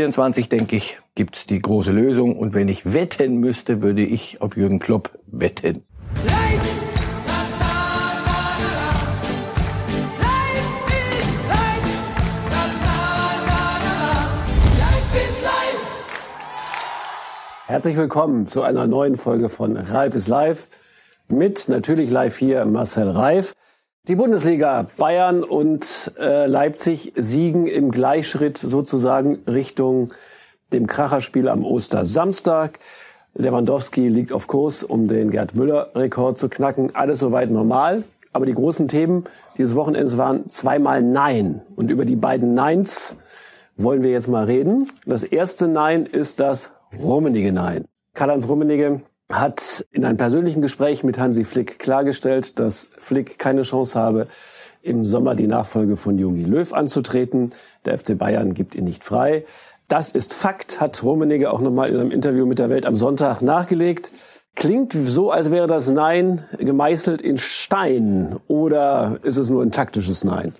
24, 0.00 0.48
denke 0.48 0.76
ich, 0.76 0.98
gibt's 1.14 1.44
die 1.44 1.60
große 1.60 1.92
Lösung. 1.92 2.38
Und 2.38 2.54
wenn 2.54 2.68
ich 2.68 2.90
wetten 2.94 3.36
müsste, 3.36 3.82
würde 3.82 4.00
ich 4.00 4.40
auf 4.40 4.56
Jürgen 4.56 4.78
Klopp 4.78 5.18
wetten. 5.26 5.84
Herzlich 17.66 17.98
willkommen 17.98 18.46
zu 18.46 18.62
einer 18.62 18.86
neuen 18.86 19.18
Folge 19.18 19.50
von 19.50 19.76
Reif 19.76 20.14
ist 20.14 20.28
live. 20.28 20.70
Mit 21.28 21.68
natürlich 21.68 22.10
live 22.10 22.38
hier 22.38 22.64
Marcel 22.64 23.10
Reif. 23.10 23.54
Die 24.10 24.16
Bundesliga 24.16 24.88
Bayern 24.96 25.44
und 25.44 26.10
äh, 26.18 26.46
Leipzig 26.46 27.12
siegen 27.14 27.68
im 27.68 27.92
Gleichschritt 27.92 28.58
sozusagen 28.58 29.38
Richtung 29.46 30.12
dem 30.72 30.88
Kracherspiel 30.88 31.48
am 31.48 31.64
Ostersamstag. 31.64 32.80
Lewandowski 33.34 34.08
liegt 34.08 34.32
auf 34.32 34.48
Kurs, 34.48 34.82
um 34.82 35.06
den 35.06 35.30
Gerd 35.30 35.54
Müller-Rekord 35.54 36.38
zu 36.38 36.48
knacken. 36.48 36.92
Alles 36.96 37.20
soweit 37.20 37.52
normal. 37.52 38.02
Aber 38.32 38.46
die 38.46 38.52
großen 38.52 38.88
Themen 38.88 39.26
dieses 39.56 39.76
Wochenendes 39.76 40.18
waren 40.18 40.50
zweimal 40.50 41.04
Nein. 41.04 41.62
Und 41.76 41.92
über 41.92 42.04
die 42.04 42.16
beiden 42.16 42.52
Neins 42.52 43.14
wollen 43.76 44.02
wir 44.02 44.10
jetzt 44.10 44.26
mal 44.26 44.46
reden. 44.46 44.90
Das 45.06 45.22
erste 45.22 45.68
Nein 45.68 46.06
ist 46.06 46.40
das 46.40 46.72
Rummenige 47.00 47.52
Nein. 47.52 47.84
Karl-Heinz 48.14 48.48
Rummenige 48.48 49.02
hat 49.30 49.86
in 49.92 50.04
einem 50.04 50.16
persönlichen 50.16 50.62
Gespräch 50.62 51.04
mit 51.04 51.18
Hansi 51.18 51.44
Flick 51.44 51.78
klargestellt, 51.78 52.58
dass 52.58 52.90
Flick 52.98 53.38
keine 53.38 53.62
Chance 53.62 53.98
habe, 53.98 54.26
im 54.82 55.04
Sommer 55.04 55.34
die 55.34 55.46
Nachfolge 55.46 55.96
von 55.96 56.18
Jogi 56.18 56.44
Löw 56.44 56.72
anzutreten. 56.72 57.52
Der 57.84 57.98
FC 57.98 58.16
Bayern 58.16 58.54
gibt 58.54 58.74
ihn 58.74 58.84
nicht 58.84 59.04
frei. 59.04 59.44
Das 59.88 60.10
ist 60.10 60.34
Fakt, 60.34 60.80
hat 60.80 61.02
Rummenigge 61.02 61.50
auch 61.52 61.60
nochmal 61.60 61.90
in 61.90 61.96
einem 61.98 62.10
Interview 62.10 62.46
mit 62.46 62.58
der 62.58 62.70
Welt 62.70 62.86
am 62.86 62.96
Sonntag 62.96 63.42
nachgelegt. 63.42 64.12
Klingt 64.56 64.92
so, 64.92 65.30
als 65.30 65.50
wäre 65.50 65.66
das 65.66 65.90
Nein 65.90 66.44
gemeißelt 66.58 67.20
in 67.20 67.38
Stein 67.38 68.38
oder 68.48 69.18
ist 69.22 69.36
es 69.36 69.50
nur 69.50 69.62
ein 69.62 69.70
taktisches 69.70 70.24
Nein? 70.24 70.54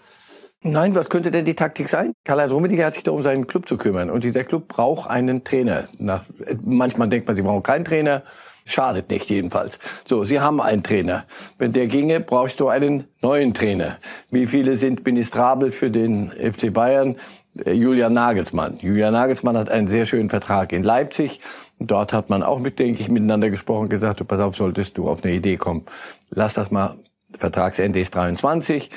Nein, 0.63 0.95
was 0.95 1.09
könnte 1.09 1.31
denn 1.31 1.47
die 1.47 1.55
Taktik 1.55 1.89
sein? 1.89 2.13
Karl-Heinz 2.25 2.53
Rummenigge 2.53 2.85
hat 2.85 2.95
sich 2.95 3.03
da 3.03 3.13
um 3.13 3.23
seinen 3.23 3.47
Club 3.47 3.67
zu 3.67 3.79
kümmern 3.79 4.11
und 4.11 4.25
dieser 4.25 4.45
Club 4.45 4.69
braucht 4.69 5.09
einen 5.09 5.43
Trainer. 5.43 5.89
Na, 5.99 6.25
manchmal 6.63 7.09
denkt 7.09 7.27
man, 7.27 7.37
sie 7.37 7.43
brauchen 7.43 7.63
keinen 7.63 7.85
Trainer. 7.85 8.23
Schadet 8.71 9.11
nicht 9.11 9.29
jedenfalls. 9.29 9.79
So, 10.07 10.25
Sie 10.25 10.41
haben 10.41 10.61
einen 10.61 10.83
Trainer. 10.83 11.25
Wenn 11.59 11.73
der 11.73 11.87
ginge, 11.87 12.21
brauchst 12.21 12.61
du 12.61 12.69
einen 12.69 13.05
neuen 13.21 13.55
Trainer. 13.55 13.99
Wie 14.31 14.47
viele 14.47 14.77
sind 14.77 15.05
ministrabel 15.05 15.73
für 15.73 15.91
den 15.91 16.31
FC 16.31 16.73
Bayern? 16.73 17.17
Äh, 17.65 17.73
Julian 17.73 18.13
Nagelsmann. 18.13 18.79
Julian 18.81 19.13
Nagelsmann 19.13 19.57
hat 19.57 19.71
einen 19.71 19.89
sehr 19.89 20.07
schönen 20.07 20.29
Vertrag 20.29 20.73
in 20.73 20.85
Leipzig. 20.85 21.41
Dort 21.79 22.13
hat 22.13 22.31
man 22.31 22.43
auch 22.43 22.59
mit, 22.59 22.79
denke 22.79 23.01
ich, 23.01 23.09
miteinander 23.09 23.51
gesprochen, 23.51 23.89
gesagt, 23.89 24.21
du, 24.21 24.25
pass 24.25 24.41
auf, 24.41 24.57
solltest 24.57 24.99
du 24.99 25.09
auf 25.09 25.25
eine 25.25 25.33
Idee 25.33 25.57
kommen. 25.57 25.87
Lass 26.31 26.55
das 26.55 26.71
mal. 26.71 26.97
Vertragsende 27.39 28.01
ist 28.01 28.15
23. 28.15 28.91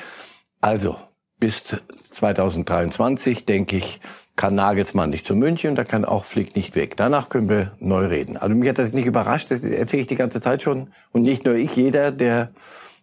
Also, 0.60 0.96
bis 1.38 1.62
2023, 2.10 3.46
denke 3.46 3.76
ich, 3.76 4.00
kann 4.36 4.54
Nagelsmann 4.54 5.10
nicht 5.10 5.26
zu 5.26 5.36
München, 5.36 5.76
da 5.76 5.84
kann 5.84 6.04
auch 6.04 6.24
Flick 6.24 6.56
nicht 6.56 6.74
weg. 6.74 6.96
Danach 6.96 7.28
können 7.28 7.48
wir 7.48 7.72
neu 7.78 8.06
reden. 8.06 8.36
Also 8.36 8.54
mich 8.54 8.68
hat 8.68 8.78
das 8.78 8.92
nicht 8.92 9.06
überrascht, 9.06 9.50
das 9.50 9.60
erzähle 9.60 10.02
ich 10.02 10.08
die 10.08 10.16
ganze 10.16 10.40
Zeit 10.40 10.62
schon. 10.62 10.88
Und 11.12 11.22
nicht 11.22 11.44
nur 11.44 11.54
ich, 11.54 11.76
jeder, 11.76 12.10
der 12.10 12.50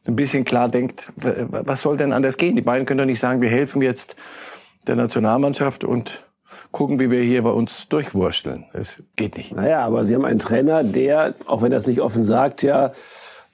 ein 0.05 0.15
bisschen 0.15 0.43
klar 0.43 0.67
denkt, 0.67 1.11
was 1.15 1.81
soll 1.81 1.95
denn 1.97 2.11
anders 2.11 2.37
gehen? 2.37 2.55
Die 2.55 2.61
beiden 2.61 2.85
können 2.85 2.97
doch 2.97 3.05
nicht 3.05 3.21
sagen, 3.21 3.41
wir 3.41 3.49
helfen 3.49 3.81
jetzt 3.81 4.15
der 4.87 4.95
Nationalmannschaft 4.95 5.83
und 5.83 6.25
gucken, 6.71 6.99
wie 6.99 7.11
wir 7.11 7.21
hier 7.21 7.43
bei 7.43 7.51
uns 7.51 7.87
durchwursteln. 7.87 8.65
Das 8.73 8.87
geht 9.15 9.37
nicht. 9.37 9.55
Naja, 9.55 9.85
aber 9.85 10.03
Sie 10.03 10.15
haben 10.15 10.25
einen 10.25 10.39
Trainer, 10.39 10.83
der, 10.83 11.35
auch 11.45 11.61
wenn 11.61 11.71
er 11.71 11.77
es 11.77 11.87
nicht 11.87 12.01
offen 12.01 12.23
sagt, 12.23 12.63
ja 12.63 12.91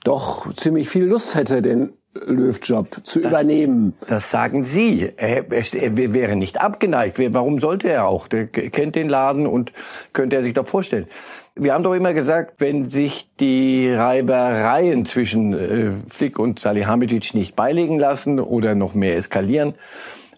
doch 0.04 0.54
ziemlich 0.54 0.90
viel 0.90 1.04
Lust 1.04 1.36
hätte, 1.36 1.62
den 1.62 1.97
Löw-Job 2.14 3.02
zu 3.04 3.20
das, 3.20 3.32
übernehmen. 3.32 3.94
Das 4.08 4.32
sagen 4.32 4.64
Sie. 4.64 5.12
Er, 5.18 5.52
er, 5.52 5.74
er, 5.74 6.14
wäre 6.14 6.36
nicht 6.36 6.62
abgeneigt. 6.62 7.20
Warum 7.34 7.60
sollte 7.60 7.90
er 7.90 8.08
auch? 8.08 8.28
Der 8.28 8.48
kennt 8.48 8.96
den 8.96 9.10
Laden 9.10 9.48
und 9.48 9.72
könnte 10.14 10.36
er 10.36 10.44
sich 10.44 10.54
doch 10.54 10.68
vorstellen. 10.68 11.08
Wir 11.56 11.74
haben 11.74 11.84
doch 11.84 11.94
immer 11.94 12.14
gesagt, 12.14 12.56
wenn 12.60 12.90
sich 12.90 13.30
die 13.40 13.92
Reibereien 13.92 15.06
zwischen 15.06 15.54
äh, 15.54 15.92
Flick 16.10 16.40
und 16.40 16.60
Salihamidzic 16.60 17.34
nicht 17.34 17.56
beilegen 17.56 18.00
lassen 18.00 18.40
oder 18.40 18.76
noch 18.76 18.94
mehr 18.94 19.18
eskalieren, 19.18 19.74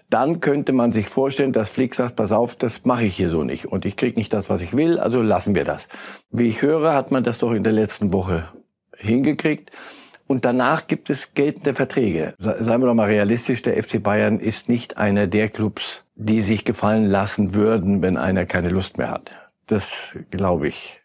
dann 0.09 0.39
könnte 0.39 0.73
man 0.73 0.91
sich 0.91 1.07
vorstellen, 1.07 1.53
dass 1.53 1.69
Flick 1.69 1.93
sagt, 1.93 2.15
pass 2.15 2.31
auf, 2.31 2.55
das 2.55 2.83
mache 2.85 3.05
ich 3.05 3.15
hier 3.15 3.29
so 3.29 3.43
nicht 3.43 3.67
und 3.67 3.85
ich 3.85 3.95
krieg 3.95 4.17
nicht 4.17 4.33
das, 4.33 4.49
was 4.49 4.61
ich 4.61 4.75
will, 4.75 4.97
also 4.97 5.21
lassen 5.21 5.53
wir 5.53 5.65
das. 5.65 5.87
Wie 6.31 6.47
ich 6.47 6.61
höre, 6.61 6.95
hat 6.95 7.11
man 7.11 7.23
das 7.23 7.37
doch 7.37 7.51
in 7.51 7.63
der 7.63 7.73
letzten 7.73 8.11
Woche 8.11 8.49
hingekriegt. 8.95 9.71
Und 10.29 10.45
danach 10.45 10.85
gibt 10.85 11.09
es 11.09 11.33
geltende 11.33 11.73
Verträge. 11.73 12.35
Seien 12.37 12.81
wir 12.81 12.85
doch 12.85 12.93
mal 12.93 13.07
realistisch, 13.07 13.63
der 13.63 13.81
FC 13.81 14.01
Bayern 14.01 14.39
ist 14.39 14.69
nicht 14.69 14.99
einer 14.99 15.25
der 15.25 15.49
Clubs, 15.49 16.03
die 16.13 16.43
sich 16.43 16.65
gefallen 16.65 17.07
lassen 17.07 17.55
würden, 17.55 18.03
wenn 18.03 18.15
einer 18.15 18.45
keine 18.45 18.69
Lust 18.69 18.99
mehr 18.99 19.09
hat. 19.09 19.31
Das, 19.65 20.15
glaube 20.29 20.67
ich, 20.67 21.01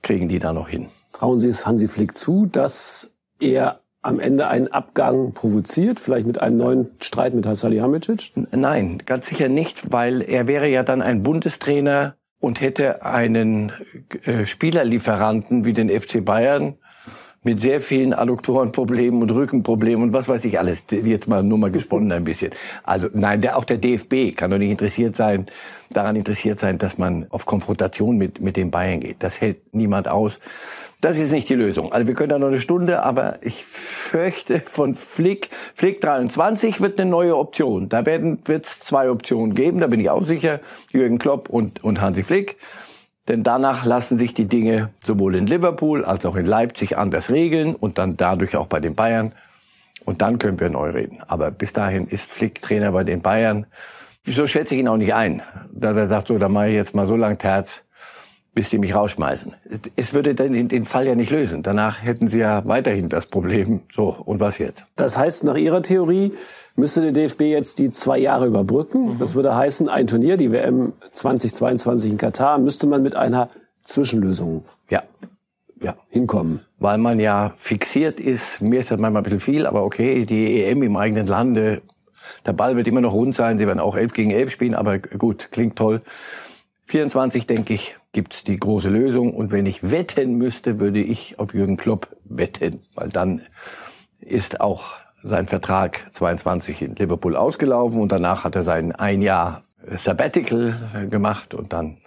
kriegen 0.00 0.30
die 0.30 0.38
da 0.38 0.54
noch 0.54 0.70
hin. 0.70 0.88
Trauen 1.12 1.38
Sie 1.38 1.50
es 1.50 1.66
Hansi 1.66 1.86
Flick 1.86 2.16
zu, 2.16 2.46
dass 2.46 3.12
er 3.40 3.80
am 4.00 4.20
Ende 4.20 4.48
einen 4.48 4.68
Abgang 4.68 5.34
provoziert, 5.34 6.00
vielleicht 6.00 6.26
mit 6.26 6.40
einem 6.40 6.56
neuen 6.56 6.90
Streit 7.02 7.34
mit 7.34 7.44
Salihamidzic? 7.44 8.32
Nein, 8.52 9.02
ganz 9.04 9.26
sicher 9.26 9.50
nicht, 9.50 9.92
weil 9.92 10.22
er 10.22 10.46
wäre 10.46 10.68
ja 10.68 10.82
dann 10.82 11.02
ein 11.02 11.22
Bundestrainer 11.22 12.16
und 12.40 12.62
hätte 12.62 13.04
einen 13.04 13.72
äh, 14.24 14.46
Spielerlieferanten 14.46 15.66
wie 15.66 15.74
den 15.74 15.90
FC 15.90 16.24
Bayern 16.24 16.78
mit 17.46 17.60
sehr 17.60 17.80
vielen 17.80 18.12
Adduktorenproblemen 18.12 19.22
und 19.22 19.30
Rückenproblemen 19.30 20.08
und 20.08 20.12
was 20.12 20.28
weiß 20.28 20.44
ich 20.44 20.58
alles. 20.58 20.84
Jetzt 20.90 21.28
mal 21.28 21.44
nur 21.44 21.58
mal 21.58 21.70
gesponnen 21.70 22.10
ein 22.10 22.24
bisschen. 22.24 22.50
Also 22.82 23.08
nein, 23.14 23.40
der, 23.40 23.56
auch 23.56 23.64
der 23.64 23.78
DFB 23.78 24.36
kann 24.36 24.50
doch 24.50 24.58
nicht 24.58 24.70
interessiert 24.70 25.14
sein, 25.14 25.46
daran 25.88 26.16
interessiert 26.16 26.58
sein, 26.58 26.76
dass 26.76 26.98
man 26.98 27.26
auf 27.30 27.46
Konfrontation 27.46 28.18
mit, 28.18 28.40
mit 28.40 28.56
den 28.56 28.72
Bayern 28.72 28.98
geht. 28.98 29.18
Das 29.20 29.40
hält 29.40 29.72
niemand 29.72 30.08
aus. 30.08 30.40
Das 31.00 31.20
ist 31.20 31.30
nicht 31.30 31.48
die 31.48 31.54
Lösung. 31.54 31.92
Also 31.92 32.08
wir 32.08 32.14
können 32.14 32.30
da 32.30 32.38
noch 32.40 32.48
eine 32.48 32.58
Stunde, 32.58 33.04
aber 33.04 33.38
ich 33.42 33.64
fürchte 33.64 34.60
von 34.64 34.96
Flick, 34.96 35.50
Flick 35.76 36.00
23 36.00 36.80
wird 36.80 36.98
eine 36.98 37.08
neue 37.08 37.36
Option. 37.36 37.88
Da 37.88 38.04
werden 38.06 38.40
wird's 38.44 38.80
zwei 38.80 39.08
Optionen 39.08 39.54
geben, 39.54 39.78
da 39.78 39.86
bin 39.86 40.00
ich 40.00 40.10
auch 40.10 40.24
sicher. 40.24 40.58
Jürgen 40.90 41.18
Klopp 41.18 41.48
und, 41.48 41.84
und 41.84 42.00
Hansi 42.00 42.24
Flick. 42.24 42.56
Denn 43.28 43.42
danach 43.42 43.84
lassen 43.84 44.18
sich 44.18 44.34
die 44.34 44.46
Dinge 44.46 44.90
sowohl 45.02 45.34
in 45.34 45.46
Liverpool 45.46 46.04
als 46.04 46.24
auch 46.24 46.36
in 46.36 46.46
Leipzig 46.46 46.96
anders 46.96 47.30
regeln 47.30 47.74
und 47.74 47.98
dann 47.98 48.16
dadurch 48.16 48.56
auch 48.56 48.66
bei 48.66 48.78
den 48.78 48.94
Bayern. 48.94 49.32
Und 50.04 50.22
dann 50.22 50.38
können 50.38 50.60
wir 50.60 50.70
neu 50.70 50.90
reden. 50.90 51.18
Aber 51.26 51.50
bis 51.50 51.72
dahin 51.72 52.06
ist 52.06 52.30
Flick 52.30 52.62
Trainer 52.62 52.92
bei 52.92 53.02
den 53.02 53.22
Bayern. 53.22 53.66
So 54.24 54.46
schätze 54.46 54.74
ich 54.74 54.80
ihn 54.80 54.88
auch 54.88 54.96
nicht 54.96 55.14
ein. 55.14 55.42
Da 55.72 55.92
er 55.92 56.06
sagt, 56.06 56.28
so, 56.28 56.38
da 56.38 56.48
mache 56.48 56.68
ich 56.68 56.74
jetzt 56.74 56.94
mal 56.94 57.08
so 57.08 57.16
lang 57.16 57.38
Terz, 57.38 57.82
bis 58.56 58.70
die 58.70 58.78
mich 58.78 58.94
rausschmeißen. 58.94 59.52
Es 59.96 60.14
würde 60.14 60.34
den, 60.34 60.68
den 60.68 60.86
Fall 60.86 61.06
ja 61.06 61.14
nicht 61.14 61.30
lösen. 61.30 61.62
Danach 61.62 62.02
hätten 62.02 62.28
sie 62.28 62.38
ja 62.38 62.62
weiterhin 62.64 63.10
das 63.10 63.26
Problem. 63.26 63.82
So, 63.94 64.16
und 64.24 64.40
was 64.40 64.56
jetzt? 64.56 64.86
Das 64.96 65.18
heißt, 65.18 65.44
nach 65.44 65.56
Ihrer 65.56 65.82
Theorie 65.82 66.32
müsste 66.74 67.02
der 67.02 67.12
DFB 67.12 67.42
jetzt 67.42 67.78
die 67.78 67.90
zwei 67.90 68.18
Jahre 68.18 68.46
überbrücken. 68.46 69.14
Mhm. 69.14 69.18
Das 69.18 69.34
würde 69.34 69.54
heißen, 69.54 69.90
ein 69.90 70.06
Turnier, 70.06 70.38
die 70.38 70.52
WM 70.52 70.94
2022 71.12 72.12
in 72.12 72.16
Katar, 72.16 72.58
müsste 72.58 72.86
man 72.86 73.02
mit 73.02 73.14
einer 73.14 73.50
Zwischenlösung 73.84 74.64
ja. 74.88 75.02
Ja. 75.82 75.94
hinkommen. 76.08 76.60
Weil 76.78 76.96
man 76.96 77.20
ja 77.20 77.52
fixiert 77.58 78.18
ist, 78.18 78.62
mir 78.62 78.80
ist 78.80 78.90
das 78.90 78.98
manchmal 78.98 79.20
ein 79.20 79.24
bisschen 79.24 79.40
viel, 79.40 79.66
aber 79.66 79.84
okay, 79.84 80.24
die 80.24 80.62
EM 80.62 80.82
im 80.82 80.96
eigenen 80.96 81.26
Lande, 81.26 81.82
der 82.46 82.54
Ball 82.54 82.74
wird 82.74 82.88
immer 82.88 83.02
noch 83.02 83.12
rund 83.12 83.34
sein, 83.34 83.58
sie 83.58 83.66
werden 83.66 83.80
auch 83.80 83.96
11 83.96 84.14
gegen 84.14 84.30
11 84.30 84.50
spielen, 84.50 84.74
aber 84.74 84.98
gut, 84.98 85.50
klingt 85.52 85.76
toll. 85.76 86.00
24, 86.86 87.46
denke 87.46 87.74
ich, 87.74 87.96
gibt's 88.16 88.44
die 88.44 88.58
große 88.58 88.88
Lösung. 88.88 89.34
Und 89.34 89.52
wenn 89.52 89.66
ich 89.66 89.90
wetten 89.90 90.36
müsste, 90.36 90.80
würde 90.80 91.00
ich 91.00 91.38
auf 91.38 91.52
Jürgen 91.52 91.76
Klopp 91.76 92.16
wetten, 92.24 92.80
weil 92.94 93.10
dann 93.10 93.42
ist 94.20 94.62
auch 94.62 94.94
sein 95.22 95.46
Vertrag 95.46 96.08
22 96.12 96.80
in 96.80 96.96
Liverpool 96.96 97.36
ausgelaufen 97.36 98.00
und 98.00 98.10
danach 98.10 98.44
hat 98.44 98.56
er 98.56 98.62
sein 98.62 98.92
ein 98.92 99.20
Jahr 99.20 99.64
Sabbatical 99.86 101.08
gemacht 101.10 101.52
und 101.52 101.74
dann 101.74 101.98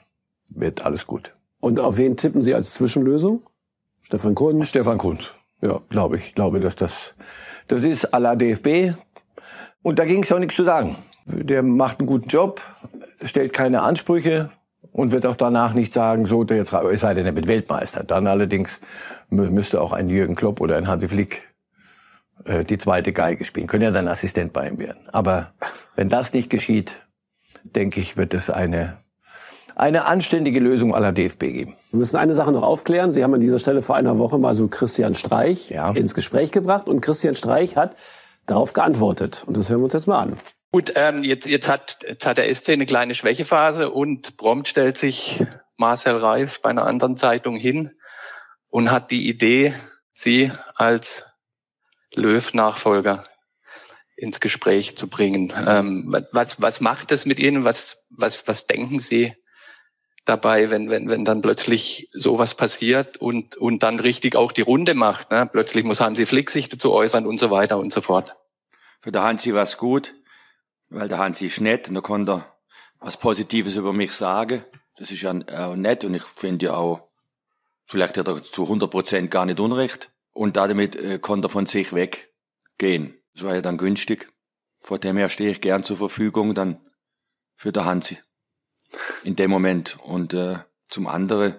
wird 0.50 0.84
alles 0.84 1.06
gut. 1.06 1.32
Und 1.60 1.80
auf 1.80 1.98
wen 1.98 2.18
tippen 2.18 2.42
Sie 2.42 2.56
als 2.56 2.74
Zwischenlösung? 2.74 3.44
Stefan 4.02 4.34
Kunz? 4.34 4.70
Stefan 4.70 4.98
Kunz. 4.98 5.32
Ja, 5.62 5.80
glaube 5.90 6.18
ich. 6.18 6.34
glaube, 6.34 6.60
dass 6.60 6.76
das, 6.76 7.14
das 7.68 7.84
ist 7.84 8.16
à 8.16 8.18
la 8.18 8.36
DFB. 8.36 8.98
Und 9.84 10.00
da 10.00 10.06
ging 10.06 10.24
es 10.24 10.32
auch 10.32 10.40
nichts 10.40 10.56
zu 10.56 10.64
sagen. 10.64 10.96
Der 11.28 11.62
macht 11.62 12.00
einen 12.00 12.08
guten 12.08 12.30
Job, 12.30 12.62
stellt 13.24 13.54
keine 13.54 13.84
Ansprüche, 13.84 14.50
und 14.92 15.12
wird 15.12 15.26
auch 15.26 15.36
danach 15.36 15.74
nicht 15.74 15.94
sagen, 15.94 16.26
so, 16.26 16.44
der 16.44 16.58
jetzt, 16.58 16.74
es 16.74 17.02
sei 17.02 17.14
denn, 17.14 17.26
er 17.26 17.36
wird 17.36 17.48
Weltmeister. 17.48 18.04
Dann 18.04 18.28
allerdings 18.28 18.70
müsste 19.30 19.82
auch 19.82 19.92
ein 19.92 20.10
Jürgen 20.10 20.36
Klopp 20.36 20.62
oder 20.62 20.78
ein 20.78 20.88
Hansi 20.88 21.08
Flick 21.08 21.44
äh, 22.46 22.66
die 22.66 22.78
zweite 22.78 23.14
Geige 23.14 23.46
spielen. 23.46 23.68
Können 23.68 23.84
ja 23.84 23.92
dann 23.92 24.08
Assistent 24.08 24.54
bei 24.54 24.68
ihm 24.68 24.78
werden. 24.78 25.00
Aber 25.12 25.52
wenn 25.96 26.10
das 26.10 26.34
nicht 26.34 26.50
geschieht, 26.50 26.92
denke 27.64 28.00
ich, 28.00 28.18
wird 28.18 28.34
es 28.34 28.50
eine 28.50 28.98
eine 29.76 30.06
anständige 30.06 30.60
Lösung 30.60 30.94
aller 30.94 31.14
DFB 31.14 31.40
geben. 31.40 31.76
Wir 31.92 32.00
müssen 32.00 32.18
eine 32.18 32.36
Sache 32.36 32.52
noch 32.52 32.64
aufklären. 32.64 33.14
Sie 33.14 33.24
haben 33.24 33.34
an 33.34 33.40
dieser 33.40 33.60
Stelle 33.60 33.82
vor 33.82 33.96
einer 33.96 34.18
Woche 34.18 34.38
mal 34.38 34.54
so 34.54 34.68
Christian 34.68 35.16
Streich 35.16 35.70
ja. 35.70 35.92
ins 35.92 36.14
Gespräch 36.14 36.52
gebracht 36.52 36.90
und 36.90 37.00
Christian 37.00 37.34
Streich 37.34 37.78
hat 37.78 37.96
darauf 38.46 38.74
geantwortet. 38.74 39.46
Und 39.48 39.56
das 39.56 39.70
hören 39.70 39.80
wir 39.80 39.86
uns 39.86 39.94
jetzt 39.94 40.08
mal 40.08 40.20
an. 40.20 40.34
Gut, 40.72 40.94
ähm, 40.96 41.24
jetzt, 41.24 41.48
jetzt, 41.48 41.68
hat, 41.68 41.98
jetzt 42.08 42.26
hat 42.28 42.38
der 42.38 42.54
SC 42.54 42.70
eine 42.70 42.86
kleine 42.86 43.16
Schwächephase 43.16 43.90
und 43.90 44.38
prompt 44.38 44.68
stellt 44.68 44.98
sich 44.98 45.44
Marcel 45.78 46.18
Reif 46.18 46.62
bei 46.62 46.70
einer 46.70 46.86
anderen 46.86 47.18
Zeitung 47.18 47.56
hin 47.56 47.98
und 48.68 48.92
hat 48.92 49.10
die 49.10 49.28
Idee, 49.28 49.74
sie 50.12 50.52
als 50.76 51.24
Löw-Nachfolger 52.14 53.24
ins 54.16 54.40
Gespräch 54.40 54.96
zu 54.96 55.08
bringen. 55.08 55.54
Ähm, 55.66 56.16
was, 56.32 56.62
was 56.62 56.82
macht 56.82 57.10
das 57.12 57.26
mit 57.26 57.40
Ihnen? 57.40 57.64
Was, 57.64 58.06
was, 58.12 58.48
was 58.48 58.68
denken 58.68 59.00
Sie 59.00 59.34
dabei, 60.26 60.70
wenn, 60.70 60.92
wenn, 60.92 61.10
wenn 61.10 61.26
dann 61.26 61.42
plötzlich 61.42 62.10
sowas 62.12 62.54
passiert 62.54 63.18
und, 63.18 63.56
und 63.56 63.82
dann 63.82 64.00
richtig 64.00 64.36
auch 64.36 64.52
die 64.52 64.62
Runde 64.62 64.94
macht? 64.94 65.32
Ne? 65.32 65.50
Plötzlich 65.52 65.84
muss 65.84 66.02
Hansi 66.02 66.28
Flick 66.28 66.52
sich 66.52 66.70
dazu 66.70 66.92
äußern 66.92 67.26
und 67.26 67.40
so 67.40 67.50
weiter 67.50 67.80
und 67.80 67.92
so 67.92 68.02
fort. 68.02 68.36
Für 69.00 69.12
der 69.12 69.24
Hansi 69.24 69.54
war 69.54 69.64
es 69.64 69.78
gut, 69.78 70.14
weil 70.90 71.08
der 71.08 71.20
Hansi 71.20 71.48
ist 71.48 71.62
nett 71.62 71.88
und 71.90 71.96
da 71.96 72.02
konnte 72.02 72.32
er 72.32 72.60
was 73.00 73.18
Positives 73.18 73.76
über 73.76 73.94
mich 73.94 74.12
sagen. 74.12 74.64
Das 74.98 75.12
ist 75.12 75.22
ja 75.22 75.32
auch 75.32 75.76
nett 75.76 76.04
und 76.04 76.14
ich 76.14 76.24
finde 76.24 76.68
ja 76.68 76.74
auch, 76.76 77.10
vielleicht 77.86 78.18
hat 78.18 78.28
er 78.28 78.44
zu 78.44 78.64
100 78.64 78.90
Prozent 78.92 79.32
gar 79.32 79.46
nicht 79.46 79.60
Unrecht. 79.60 80.12
Und 80.32 80.58
damit 80.58 80.96
äh, 80.96 81.20
konnte 81.20 81.48
er 81.48 81.50
von 81.50 81.66
sich 81.66 81.94
weggehen. 81.94 83.18
Das 83.34 83.44
war 83.44 83.56
ja 83.56 83.62
dann 83.62 83.78
günstig. 83.78 84.32
Vor 84.82 85.00
dem 85.00 85.18
her 85.18 85.30
stehe 85.30 85.52
ich 85.52 85.62
gern 85.62 85.84
zur 85.84 85.98
Verfügung 85.98 86.54
dann 86.54 86.80
für 87.56 87.72
der 87.72 87.86
Hansi. 87.86 88.18
In 89.24 89.36
dem 89.36 89.52
Moment. 89.52 89.98
Und 90.04 90.34
äh, 90.34 90.60
zum 90.88 91.08
anderen, 91.08 91.56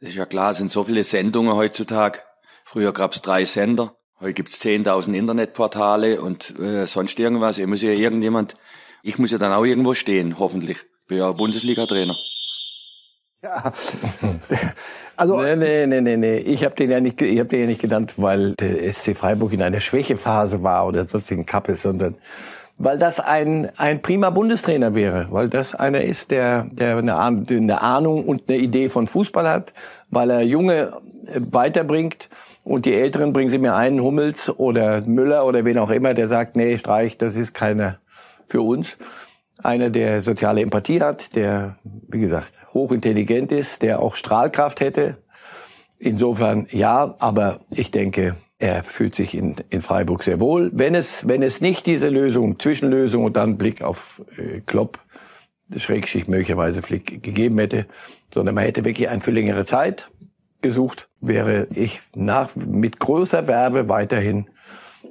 das 0.00 0.10
ist 0.10 0.16
ja 0.16 0.26
klar, 0.26 0.50
es 0.50 0.58
sind 0.58 0.70
so 0.70 0.84
viele 0.84 1.04
Sendungen 1.04 1.54
heutzutage. 1.54 2.20
Früher 2.64 2.92
gab's 2.92 3.22
drei 3.22 3.44
Sender. 3.44 3.96
Heute 4.20 4.34
gibt's 4.34 4.64
10.000 4.64 5.12
Internetportale 5.12 6.20
und 6.20 6.58
äh, 6.58 6.86
sonst 6.86 7.18
irgendwas. 7.18 7.58
Ich 7.58 7.66
muss 7.66 7.82
ja 7.82 7.90
irgendjemand, 7.90 8.54
ich 9.02 9.18
muss 9.18 9.32
ja 9.32 9.38
dann 9.38 9.52
auch 9.52 9.64
irgendwo 9.64 9.94
stehen, 9.94 10.38
hoffentlich. 10.38 10.78
Ich 10.78 11.06
bin 11.08 11.18
ja 11.18 11.32
Bundesliga-Trainer. 11.32 12.16
Ja. 13.42 13.72
Also 15.16 15.40
nee, 15.40 15.54
nee, 15.54 15.86
nee, 15.86 16.00
nee, 16.00 16.16
nee. 16.16 16.38
Ich 16.38 16.64
habe 16.64 16.74
den 16.74 16.90
ja 16.90 17.00
nicht, 17.00 17.22
ich 17.22 17.38
habe 17.38 17.48
den 17.48 17.60
ja 17.60 17.66
nicht 17.66 17.80
genannt, 17.80 18.14
weil 18.16 18.54
der 18.56 18.92
SC 18.92 19.16
Freiburg 19.16 19.52
in 19.52 19.62
einer 19.62 19.78
Schwächephase 19.78 20.64
war 20.64 20.88
oder 20.88 21.04
sonstigen 21.04 21.46
Kappe, 21.46 21.76
sondern 21.76 22.16
weil 22.78 22.98
das 22.98 23.20
ein 23.20 23.70
ein 23.76 24.02
prima 24.02 24.30
Bundestrainer 24.30 24.94
wäre, 24.96 25.28
weil 25.30 25.48
das 25.48 25.74
einer 25.74 26.00
ist, 26.00 26.32
der 26.32 26.66
der 26.72 26.96
eine, 26.96 27.16
eine 27.16 27.80
Ahnung 27.80 28.24
und 28.24 28.48
eine 28.48 28.58
Idee 28.58 28.88
von 28.88 29.06
Fußball 29.06 29.48
hat, 29.48 29.72
weil 30.10 30.30
er 30.30 30.42
junge 30.42 31.00
äh, 31.26 31.40
weiterbringt 31.50 32.28
und 32.64 32.86
die 32.86 32.94
Älteren 32.94 33.34
bringen 33.34 33.50
sie 33.50 33.58
mir 33.58 33.76
einen 33.76 34.00
Hummels 34.00 34.48
oder 34.48 35.02
Müller 35.02 35.46
oder 35.46 35.64
wen 35.66 35.78
auch 35.78 35.90
immer, 35.90 36.14
der 36.14 36.28
sagt, 36.28 36.56
nee, 36.56 36.76
Streich, 36.78 37.18
das 37.18 37.36
ist 37.36 37.52
keiner 37.52 37.98
für 38.48 38.62
uns. 38.62 38.96
Einer, 39.62 39.90
der 39.90 40.22
soziale 40.22 40.62
Empathie 40.62 41.00
hat, 41.00 41.36
der, 41.36 41.76
wie 41.84 42.20
gesagt, 42.20 42.52
hochintelligent 42.72 43.52
ist, 43.52 43.82
der 43.82 44.00
auch 44.00 44.16
Strahlkraft 44.16 44.80
hätte. 44.80 45.18
Insofern 45.98 46.66
ja, 46.70 47.14
aber 47.18 47.60
ich 47.70 47.90
denke, 47.90 48.36
er 48.58 48.82
fühlt 48.82 49.14
sich 49.14 49.34
in, 49.34 49.56
in 49.68 49.82
Freiburg 49.82 50.22
sehr 50.22 50.40
wohl. 50.40 50.70
Wenn 50.72 50.94
es, 50.94 51.28
wenn 51.28 51.42
es 51.42 51.60
nicht 51.60 51.86
diese 51.86 52.08
Lösung, 52.08 52.58
Zwischenlösung 52.58 53.24
und 53.24 53.36
dann 53.36 53.58
Blick 53.58 53.82
auf 53.82 54.22
äh, 54.38 54.60
Klopp, 54.60 54.98
Schrägschicht 55.76 56.28
möglicherweise 56.28 56.82
Flick 56.82 57.22
gegeben 57.22 57.58
hätte, 57.58 57.86
sondern 58.32 58.54
man 58.54 58.64
hätte 58.64 58.84
wirklich 58.84 59.08
ein 59.08 59.20
für 59.20 59.30
längere 59.30 59.64
Zeit 59.64 60.08
gesucht, 60.64 61.08
wäre 61.20 61.68
ich 61.74 62.00
nach, 62.14 62.56
mit 62.56 62.98
großer 62.98 63.46
Werbe 63.46 63.88
weiterhin 63.88 64.48